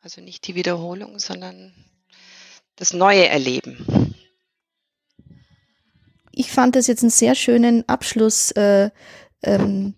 Also 0.00 0.20
nicht 0.20 0.46
die 0.46 0.54
Wiederholung, 0.54 1.18
sondern 1.18 1.74
das 2.76 2.92
neue 2.92 3.26
Erleben. 3.28 4.14
Ich 6.30 6.52
fand 6.52 6.76
das 6.76 6.86
jetzt 6.86 7.02
einen 7.02 7.10
sehr 7.10 7.34
schönen 7.34 7.88
Abschluss. 7.88 8.52
Äh, 8.52 8.90
ähm, 9.42 9.94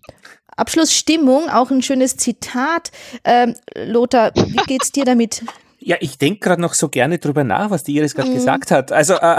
Abschlussstimmung, 0.55 1.49
auch 1.49 1.71
ein 1.71 1.81
schönes 1.81 2.17
Zitat. 2.17 2.91
Ähm, 3.23 3.55
Lothar, 3.75 4.33
wie 4.35 4.55
geht's 4.67 4.91
dir 4.91 5.05
damit? 5.05 5.43
Ja, 5.79 5.97
ich 5.99 6.17
denke 6.17 6.39
gerade 6.39 6.61
noch 6.61 6.73
so 6.73 6.89
gerne 6.89 7.17
drüber 7.17 7.43
nach, 7.43 7.69
was 7.71 7.83
die 7.83 7.95
Iris 7.95 8.13
gerade 8.13 8.29
mhm. 8.29 8.35
gesagt 8.35 8.69
hat. 8.71 8.91
Also 8.91 9.15
äh, 9.15 9.37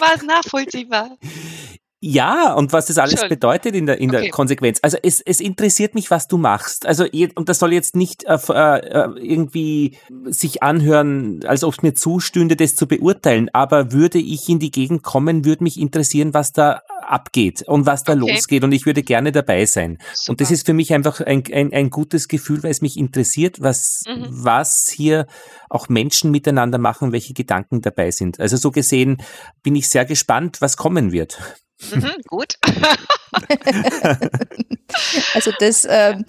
war 0.00 0.14
es 0.16 0.22
nachvollziehbar. 0.22 1.16
Ja, 2.06 2.52
und 2.52 2.74
was 2.74 2.84
das 2.84 2.98
alles 2.98 3.26
bedeutet 3.30 3.74
in 3.74 3.86
der, 3.86 3.98
in 3.98 4.10
okay. 4.10 4.20
der 4.24 4.30
Konsequenz. 4.30 4.78
Also 4.82 4.98
es, 5.02 5.22
es 5.22 5.40
interessiert 5.40 5.94
mich, 5.94 6.10
was 6.10 6.28
du 6.28 6.36
machst. 6.36 6.84
Also 6.84 7.06
und 7.34 7.48
das 7.48 7.58
soll 7.58 7.72
jetzt 7.72 7.96
nicht 7.96 8.24
äh, 8.24 8.34
äh, 8.34 9.08
irgendwie 9.18 9.96
sich 10.26 10.62
anhören, 10.62 11.40
als 11.46 11.64
ob 11.64 11.72
es 11.72 11.82
mir 11.82 11.94
zustünde, 11.94 12.56
das 12.56 12.76
zu 12.76 12.86
beurteilen. 12.86 13.48
Aber 13.54 13.92
würde 13.92 14.18
ich 14.18 14.46
in 14.50 14.58
die 14.58 14.70
Gegend 14.70 15.02
kommen, 15.02 15.46
würde 15.46 15.64
mich 15.64 15.80
interessieren, 15.80 16.34
was 16.34 16.52
da 16.52 16.82
abgeht 17.00 17.62
und 17.66 17.86
was 17.86 18.04
da 18.04 18.12
okay. 18.12 18.32
losgeht. 18.32 18.64
Und 18.64 18.72
ich 18.72 18.84
würde 18.84 19.02
gerne 19.02 19.32
dabei 19.32 19.64
sein. 19.64 19.96
Super. 20.12 20.32
Und 20.32 20.40
das 20.42 20.50
ist 20.50 20.66
für 20.66 20.74
mich 20.74 20.92
einfach 20.92 21.22
ein, 21.22 21.42
ein, 21.54 21.72
ein 21.72 21.88
gutes 21.88 22.28
Gefühl, 22.28 22.62
weil 22.62 22.70
es 22.70 22.82
mich 22.82 22.98
interessiert, 22.98 23.62
was, 23.62 24.02
mhm. 24.06 24.26
was 24.28 24.90
hier 24.94 25.26
auch 25.70 25.88
Menschen 25.88 26.30
miteinander 26.30 26.76
machen, 26.76 27.12
welche 27.12 27.32
Gedanken 27.32 27.80
dabei 27.80 28.10
sind. 28.10 28.40
Also 28.40 28.58
so 28.58 28.70
gesehen 28.70 29.22
bin 29.62 29.74
ich 29.74 29.88
sehr 29.88 30.04
gespannt, 30.04 30.60
was 30.60 30.76
kommen 30.76 31.10
wird. 31.10 31.38
Mhm, 31.92 32.10
gut. 32.26 32.58
also 35.34 35.50
das 35.58 35.86
ähm, 35.88 36.24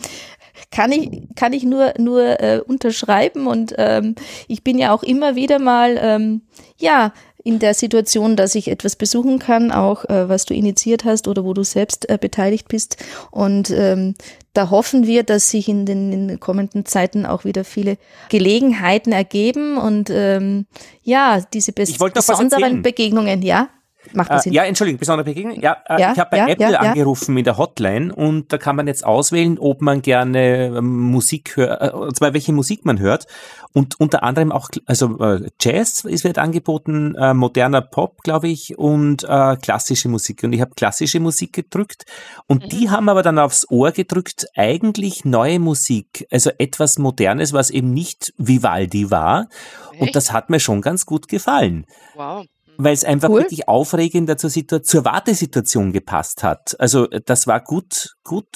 kann 0.72 0.91
ich, 0.91 1.24
kann 1.36 1.54
ich 1.54 1.63
nur, 1.63 1.94
nur 1.98 2.39
äh, 2.39 2.62
unterschreiben 2.65 3.48
und 3.48 3.74
ähm, 3.78 4.15
ich 4.48 4.63
bin 4.63 4.78
ja 4.78 4.94
auch 4.94 5.04
immer 5.04 5.36
wieder 5.36 5.60
mal, 5.60 5.98
ähm, 6.02 6.41
ja, 6.78 7.13
in 7.46 7.60
der 7.60 7.76
Situation, 7.76 8.36
dass 8.36 8.56
ich 8.56 8.70
etwas 8.70 8.96
besuchen 8.96 9.38
kann, 9.38 9.72
auch 9.72 10.04
äh, 10.06 10.28
was 10.28 10.46
du 10.46 10.56
initiiert 10.56 11.06
hast 11.06 11.28
oder 11.28 11.46
wo 11.46 11.54
du 11.54 11.63
selbst 11.63 12.10
äh, 12.10 12.18
beteiligt 12.20 12.68
bist. 12.68 12.98
Und 13.30 13.70
ähm, 13.70 14.15
da 14.54 14.72
hoffen 14.72 15.06
wir, 15.06 15.22
dass 15.22 15.52
sich 15.52 15.70
in 15.70 15.86
den, 15.86 16.12
in 16.12 16.28
den 16.28 16.39
kommenden 16.39 16.88
Zeiten 16.88 17.24
auch 17.24 17.46
wieder 17.46 17.63
viele 17.63 17.98
Gelegenheiten 18.30 19.12
ergeben 19.12 19.78
und 19.78 20.10
ähm, 20.10 20.65
ja, 21.04 21.39
diese 21.54 21.72
bes 21.72 21.96
besonderen 22.00 22.82
Begegnungen, 22.82 23.44
ja. 23.44 23.70
Macht 24.13 24.30
das 24.30 24.41
äh, 24.41 24.44
Sinn? 24.44 24.54
Ja, 24.54 24.63
Entschuldigung, 24.63 25.00
besondere 25.00 25.26
Begegnung. 25.26 25.60
Ja, 25.60 25.78
äh, 25.88 26.00
ja 26.00 26.12
ich 26.13 26.20
habe 26.20 26.30
bei 26.32 26.38
ja, 26.38 26.48
Apple 26.48 26.72
ja, 26.72 26.80
angerufen 26.80 27.38
in 27.38 27.44
der 27.44 27.58
Hotline 27.58 28.13
und 28.13 28.52
da 28.52 28.58
kann 28.58 28.76
man 28.76 28.88
jetzt 28.88 29.06
auswählen, 29.06 29.58
ob 29.60 29.82
man 29.82 30.02
gerne 30.02 30.68
ähm, 30.78 31.00
Musik 31.12 31.58
hört, 31.58 31.82
äh, 31.82 31.96
und 31.96 32.15
zwar 32.15 32.34
welche 32.34 32.54
Musik 32.54 32.86
man 32.86 33.00
hört. 33.00 33.28
Und 33.74 34.00
unter 34.00 34.24
anderem 34.24 34.54
auch, 34.54 34.70
also 34.86 35.20
äh, 35.20 35.50
Jazz 35.60 36.06
ist 36.06 36.24
wird 36.24 36.38
angeboten, 36.38 37.13
äh, 37.15 37.34
moderner 37.34 37.82
Pop, 37.82 38.22
glaube 38.24 38.48
ich, 38.48 38.78
und 38.78 39.26
äh, 39.26 39.58
klassische 39.58 40.08
Musik. 40.08 40.44
Und 40.44 40.54
ich 40.54 40.62
habe 40.62 40.72
klassische 40.76 41.20
Musik 41.20 41.52
gedrückt 41.52 42.06
und 42.48 42.63
mhm. 42.63 42.70
die 42.70 42.89
haben 42.89 43.10
aber 43.10 43.22
dann 43.22 43.38
aufs 43.38 43.70
Ohr 43.70 43.91
gedrückt, 43.91 44.48
eigentlich 44.56 45.26
neue 45.26 45.60
Musik, 45.60 46.26
also 46.32 46.52
etwas 46.58 46.98
Modernes, 46.98 47.52
was 47.52 47.70
eben 47.70 47.91
nicht 47.91 48.34
Vivaldi 48.38 49.12
war. 49.12 49.50
Echt? 49.91 50.02
Und 50.02 50.15
das 50.15 50.32
hat 50.32 50.50
mir 50.50 50.62
schon 50.62 50.82
ganz 50.82 51.06
gut 51.06 51.28
gefallen. 51.28 51.86
Wow 52.15 52.46
weil 52.78 52.94
es 52.94 53.04
einfach 53.04 53.30
cool. 53.30 53.42
wirklich 53.42 53.68
aufregender 53.68 54.38
zur, 54.38 54.52
zur 54.84 55.06
Wartesituation 55.06 55.92
gepasst 55.92 56.44
hat. 56.44 56.76
Also 56.80 57.08
das 57.08 57.48
war 57.48 57.62
gut, 57.62 58.16
gut, 58.24 58.48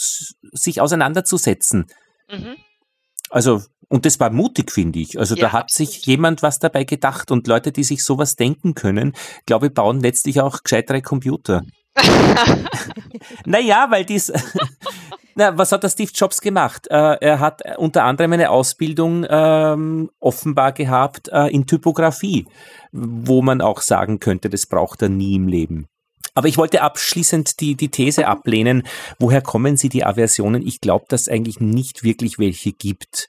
sich 0.53 0.81
auseinanderzusetzen. 0.81 1.87
Mhm. 2.29 2.55
Also, 3.29 3.61
und 3.87 4.05
das 4.05 4.19
war 4.19 4.29
mutig, 4.29 4.71
finde 4.71 4.99
ich. 4.99 5.17
Also 5.17 5.35
ja, 5.35 5.41
da 5.41 5.51
hat 5.53 5.63
absolut. 5.63 5.91
sich 5.91 6.05
jemand 6.05 6.43
was 6.43 6.59
dabei 6.59 6.83
gedacht 6.83 7.31
und 7.31 7.47
Leute, 7.47 7.71
die 7.71 7.83
sich 7.83 8.03
sowas 8.03 8.35
denken 8.35 8.75
können, 8.75 9.13
glaube 9.45 9.67
ich, 9.67 9.73
bauen 9.73 9.99
letztlich 9.99 10.41
auch 10.41 10.63
gescheitere 10.63 11.01
Computer. 11.01 11.63
naja, 13.45 13.87
weil 13.89 14.05
dies, 14.05 14.31
Na, 15.35 15.57
was 15.57 15.71
hat 15.71 15.83
der 15.83 15.89
Steve 15.89 16.11
Jobs 16.13 16.41
gemacht? 16.41 16.87
Äh, 16.89 17.17
er 17.21 17.39
hat 17.39 17.61
unter 17.77 18.03
anderem 18.03 18.33
eine 18.33 18.49
Ausbildung 18.49 19.25
ähm, 19.29 20.09
offenbar 20.19 20.71
gehabt 20.71 21.29
äh, 21.29 21.47
in 21.47 21.65
Typografie, 21.65 22.47
wo 22.91 23.41
man 23.41 23.61
auch 23.61 23.81
sagen 23.81 24.19
könnte, 24.19 24.49
das 24.49 24.65
braucht 24.65 25.01
er 25.01 25.09
nie 25.09 25.35
im 25.35 25.47
Leben. 25.47 25.87
Aber 26.39 26.47
ich 26.47 26.57
wollte 26.57 26.83
abschließend 26.83 27.59
die, 27.59 27.75
die 27.75 27.89
These 27.89 28.25
ablehnen, 28.25 28.83
woher 29.19 29.41
kommen 29.41 29.75
Sie 29.75 29.89
die 29.89 30.05
Aversionen? 30.05 30.65
Ich 30.65 30.79
glaube, 30.79 31.03
dass 31.09 31.23
es 31.23 31.27
eigentlich 31.27 31.59
nicht 31.59 32.03
wirklich 32.03 32.39
welche 32.39 32.71
gibt. 32.71 33.27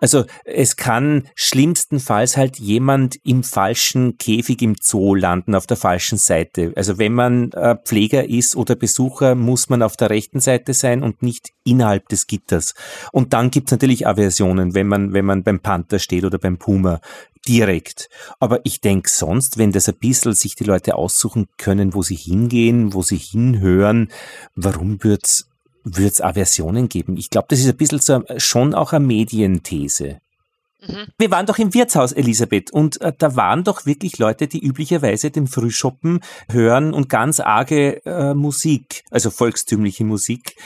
Also 0.00 0.24
es 0.44 0.74
kann 0.74 1.28
schlimmstenfalls 1.36 2.36
halt 2.36 2.58
jemand 2.58 3.14
im 3.22 3.44
falschen 3.44 4.18
Käfig 4.18 4.60
im 4.60 4.74
Zoo 4.80 5.14
landen, 5.14 5.54
auf 5.54 5.68
der 5.68 5.76
falschen 5.76 6.18
Seite. 6.18 6.72
Also 6.74 6.98
wenn 6.98 7.14
man 7.14 7.52
äh, 7.52 7.76
Pfleger 7.76 8.28
ist 8.28 8.56
oder 8.56 8.74
Besucher, 8.74 9.36
muss 9.36 9.68
man 9.68 9.80
auf 9.80 9.96
der 9.96 10.10
rechten 10.10 10.40
Seite 10.40 10.74
sein 10.74 11.04
und 11.04 11.22
nicht 11.22 11.50
innerhalb 11.62 12.08
des 12.08 12.26
Gitters. 12.26 12.74
Und 13.12 13.34
dann 13.34 13.52
gibt 13.52 13.68
es 13.68 13.70
natürlich 13.70 14.04
Aversionen, 14.04 14.74
wenn 14.74 14.88
man, 14.88 15.12
wenn 15.12 15.26
man 15.26 15.44
beim 15.44 15.60
Panther 15.60 16.00
steht 16.00 16.24
oder 16.24 16.38
beim 16.38 16.58
Puma 16.58 16.98
direkt. 17.48 18.08
Aber 18.38 18.60
ich 18.64 18.80
denke 18.80 19.08
sonst, 19.08 19.58
wenn 19.58 19.72
das 19.72 19.88
ein 19.88 19.98
bisschen 19.98 20.34
sich 20.34 20.54
die 20.54 20.64
Leute 20.64 20.94
aussuchen 20.94 21.46
können, 21.56 21.94
wo 21.94 22.02
sie 22.02 22.16
hingehen, 22.16 22.92
wo 22.94 23.02
sie 23.02 23.16
hinhören, 23.16 24.12
warum 24.54 25.02
wird's 25.02 25.46
wird's 25.84 26.20
Aversionen 26.20 26.88
geben? 26.88 27.16
Ich 27.16 27.30
glaube, 27.30 27.46
das 27.48 27.60
ist 27.60 27.68
ein 27.68 27.76
bisschen 27.76 28.00
so, 28.00 28.22
schon 28.36 28.74
auch 28.74 28.92
eine 28.92 29.06
Medienthese. 29.06 30.20
Mhm. 30.86 31.06
Wir 31.16 31.30
waren 31.30 31.46
doch 31.46 31.58
im 31.58 31.74
Wirtshaus, 31.74 32.12
Elisabeth, 32.12 32.70
und 32.70 33.00
äh, 33.00 33.12
da 33.16 33.34
waren 33.36 33.64
doch 33.64 33.86
wirklich 33.86 34.18
Leute, 34.18 34.46
die 34.46 34.64
üblicherweise 34.64 35.30
den 35.30 35.46
Frühschoppen 35.46 36.20
hören 36.50 36.92
und 36.92 37.08
ganz 37.08 37.40
arge 37.40 38.04
äh, 38.04 38.34
Musik, 38.34 39.02
also 39.10 39.30
volkstümliche 39.30 40.04
Musik, 40.04 40.56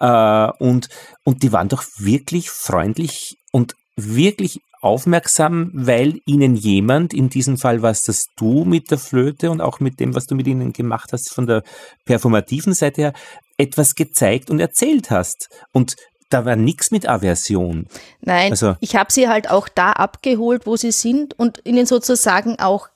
äh, 0.00 0.50
und, 0.58 0.88
und 1.24 1.42
die 1.42 1.52
waren 1.52 1.68
doch 1.68 1.84
wirklich 1.98 2.50
freundlich 2.50 3.38
und 3.52 3.76
wirklich 3.96 4.60
aufmerksam, 4.80 5.70
weil 5.74 6.20
ihnen 6.24 6.54
jemand, 6.56 7.12
in 7.12 7.28
diesem 7.28 7.58
Fall 7.58 7.82
warst 7.82 8.08
das 8.08 8.26
du 8.36 8.64
mit 8.64 8.90
der 8.90 8.98
Flöte 8.98 9.50
und 9.50 9.60
auch 9.60 9.80
mit 9.80 10.00
dem, 10.00 10.14
was 10.14 10.26
du 10.26 10.34
mit 10.34 10.46
ihnen 10.46 10.72
gemacht 10.72 11.12
hast 11.12 11.32
von 11.32 11.46
der 11.46 11.62
performativen 12.06 12.72
Seite 12.72 13.02
her, 13.02 13.12
etwas 13.58 13.94
gezeigt 13.94 14.50
und 14.50 14.58
erzählt 14.58 15.10
hast. 15.10 15.48
Und 15.72 15.96
da 16.30 16.44
war 16.44 16.56
nichts 16.56 16.90
mit 16.90 17.08
Aversion. 17.08 17.86
Nein, 18.20 18.52
also, 18.52 18.76
ich 18.80 18.96
habe 18.96 19.12
sie 19.12 19.28
halt 19.28 19.50
auch 19.50 19.68
da 19.68 19.92
abgeholt, 19.92 20.66
wo 20.66 20.76
sie 20.76 20.92
sind 20.92 21.38
und 21.38 21.60
ihnen 21.64 21.86
sozusagen 21.86 22.58
auch 22.58 22.88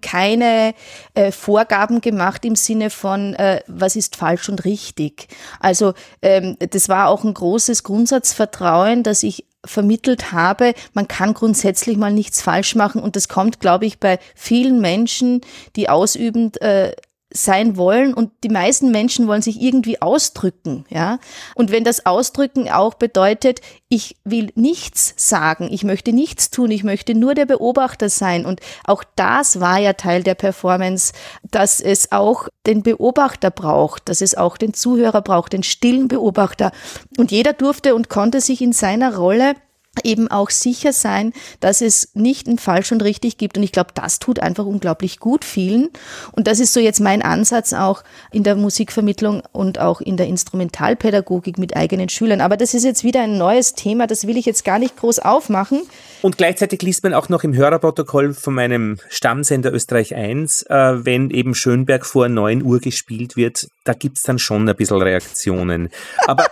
keine 0.00 0.74
äh, 1.14 1.32
Vorgaben 1.32 2.00
gemacht 2.00 2.44
im 2.44 2.56
Sinne 2.56 2.90
von, 2.90 3.34
äh, 3.34 3.60
was 3.66 3.96
ist 3.96 4.16
falsch 4.16 4.48
und 4.48 4.64
richtig. 4.64 5.28
Also 5.60 5.94
ähm, 6.22 6.56
das 6.58 6.88
war 6.88 7.08
auch 7.08 7.24
ein 7.24 7.34
großes 7.34 7.82
Grundsatzvertrauen, 7.82 9.02
dass 9.02 9.22
ich 9.22 9.46
vermittelt 9.66 10.32
habe, 10.32 10.74
man 10.94 11.08
kann 11.08 11.34
grundsätzlich 11.34 11.96
mal 11.96 12.12
nichts 12.12 12.40
falsch 12.40 12.74
machen 12.74 13.02
und 13.02 13.16
das 13.16 13.28
kommt, 13.28 13.60
glaube 13.60 13.86
ich, 13.86 13.98
bei 13.98 14.18
vielen 14.34 14.80
Menschen, 14.80 15.40
die 15.74 15.88
ausübend 15.88 16.60
äh, 16.62 16.92
sein 17.36 17.76
wollen 17.76 18.14
und 18.14 18.32
die 18.42 18.48
meisten 18.48 18.90
Menschen 18.90 19.28
wollen 19.28 19.42
sich 19.42 19.60
irgendwie 19.60 20.02
ausdrücken, 20.02 20.84
ja. 20.88 21.18
Und 21.54 21.70
wenn 21.70 21.84
das 21.84 22.06
Ausdrücken 22.06 22.68
auch 22.68 22.94
bedeutet, 22.94 23.60
ich 23.88 24.16
will 24.24 24.50
nichts 24.54 25.14
sagen, 25.16 25.68
ich 25.70 25.84
möchte 25.84 26.12
nichts 26.12 26.50
tun, 26.50 26.70
ich 26.70 26.82
möchte 26.82 27.14
nur 27.14 27.34
der 27.34 27.46
Beobachter 27.46 28.08
sein 28.08 28.46
und 28.46 28.60
auch 28.84 29.04
das 29.14 29.60
war 29.60 29.78
ja 29.78 29.92
Teil 29.92 30.22
der 30.22 30.34
Performance, 30.34 31.12
dass 31.50 31.80
es 31.80 32.10
auch 32.10 32.48
den 32.66 32.82
Beobachter 32.82 33.50
braucht, 33.50 34.08
dass 34.08 34.20
es 34.20 34.34
auch 34.34 34.56
den 34.56 34.74
Zuhörer 34.74 35.22
braucht, 35.22 35.52
den 35.52 35.62
stillen 35.62 36.08
Beobachter 36.08 36.72
und 37.16 37.30
jeder 37.30 37.52
durfte 37.52 37.94
und 37.94 38.08
konnte 38.08 38.40
sich 38.40 38.60
in 38.60 38.72
seiner 38.72 39.16
Rolle 39.16 39.54
eben 40.04 40.28
auch 40.28 40.50
sicher 40.50 40.92
sein, 40.92 41.32
dass 41.60 41.80
es 41.80 42.10
nicht 42.14 42.46
ein 42.46 42.58
falsch 42.58 42.92
und 42.92 43.02
richtig 43.02 43.38
gibt. 43.38 43.56
Und 43.56 43.62
ich 43.62 43.72
glaube, 43.72 43.90
das 43.94 44.18
tut 44.18 44.40
einfach 44.40 44.66
unglaublich 44.66 45.20
gut 45.20 45.44
vielen. 45.44 45.88
Und 46.32 46.46
das 46.46 46.60
ist 46.60 46.72
so 46.72 46.80
jetzt 46.80 47.00
mein 47.00 47.22
Ansatz 47.22 47.72
auch 47.72 48.02
in 48.32 48.42
der 48.42 48.56
Musikvermittlung 48.56 49.42
und 49.52 49.78
auch 49.78 50.00
in 50.00 50.16
der 50.16 50.26
Instrumentalpädagogik 50.26 51.58
mit 51.58 51.76
eigenen 51.76 52.08
Schülern. 52.08 52.40
Aber 52.40 52.56
das 52.56 52.74
ist 52.74 52.84
jetzt 52.84 53.04
wieder 53.04 53.22
ein 53.22 53.38
neues 53.38 53.74
Thema, 53.74 54.06
das 54.06 54.26
will 54.26 54.36
ich 54.36 54.46
jetzt 54.46 54.64
gar 54.64 54.78
nicht 54.78 54.96
groß 54.96 55.20
aufmachen. 55.20 55.82
Und 56.22 56.38
gleichzeitig 56.38 56.82
liest 56.82 57.02
man 57.02 57.14
auch 57.14 57.28
noch 57.28 57.44
im 57.44 57.54
Hörerprotokoll 57.54 58.34
von 58.34 58.54
meinem 58.54 58.98
Stammsender 59.08 59.72
Österreich 59.72 60.14
1, 60.14 60.62
äh, 60.62 61.04
wenn 61.04 61.30
eben 61.30 61.54
Schönberg 61.54 62.06
vor 62.06 62.28
9 62.28 62.62
Uhr 62.62 62.80
gespielt 62.80 63.36
wird, 63.36 63.68
da 63.84 63.92
gibt's 63.92 64.22
dann 64.22 64.38
schon 64.38 64.68
ein 64.68 64.76
bisschen 64.76 65.00
Reaktionen. 65.00 65.90
Aber 66.26 66.46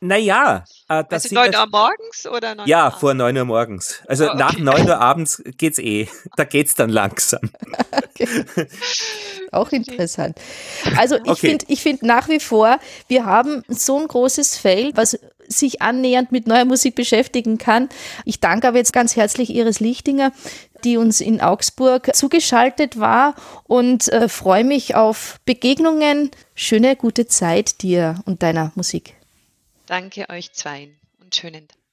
naja, 0.00 0.64
äh, 0.88 1.04
das 1.08 1.24
also 1.24 1.34
9 1.34 1.54
Uhr 1.54 1.66
morgens 1.70 2.26
oder 2.26 2.54
9 2.54 2.68
Ja, 2.68 2.90
vor 2.90 3.14
9 3.14 3.36
Uhr 3.36 3.44
morgens. 3.44 4.02
Also 4.06 4.26
oh, 4.26 4.28
okay. 4.28 4.38
nach 4.38 4.58
9 4.58 4.88
Uhr 4.88 5.00
abends 5.00 5.42
geht's 5.56 5.78
eh. 5.78 6.08
Da 6.36 6.44
geht's 6.44 6.74
dann 6.74 6.90
langsam. 6.90 7.50
Okay. 8.18 8.28
Auch 9.52 9.72
interessant. 9.72 10.38
Also 10.96 11.16
ich 11.16 11.28
okay. 11.28 11.48
finde 11.48 11.66
ich 11.68 11.82
find 11.82 12.02
nach 12.02 12.28
wie 12.30 12.40
vor, 12.40 12.78
wir 13.08 13.26
haben 13.26 13.62
so 13.68 13.98
ein 13.98 14.08
großes 14.08 14.56
Feld, 14.56 14.96
was 14.96 15.18
sich 15.48 15.82
annähernd 15.82 16.32
mit 16.32 16.46
neuer 16.46 16.64
Musik 16.64 16.94
beschäftigen 16.94 17.58
kann. 17.58 17.90
Ich 18.24 18.40
danke 18.40 18.68
aber 18.68 18.78
jetzt 18.78 18.94
ganz 18.94 19.16
herzlich 19.16 19.54
Iris 19.54 19.80
Lichtinger, 19.80 20.32
die 20.82 20.96
uns 20.96 21.20
in 21.20 21.40
Augsburg 21.40 22.14
zugeschaltet 22.14 22.98
war 22.98 23.34
und 23.64 24.08
äh, 24.08 24.28
freue 24.28 24.64
mich 24.64 24.94
auf 24.94 25.38
Begegnungen. 25.44 26.30
Schöne, 26.54 26.96
gute 26.96 27.26
Zeit 27.26 27.82
dir 27.82 28.22
und 28.24 28.42
deiner 28.42 28.72
Musik. 28.76 29.14
Danke 29.86 30.28
euch 30.30 30.52
zweien 30.52 30.98
und 31.20 31.34
schönen 31.34 31.68
Dank. 31.68 31.85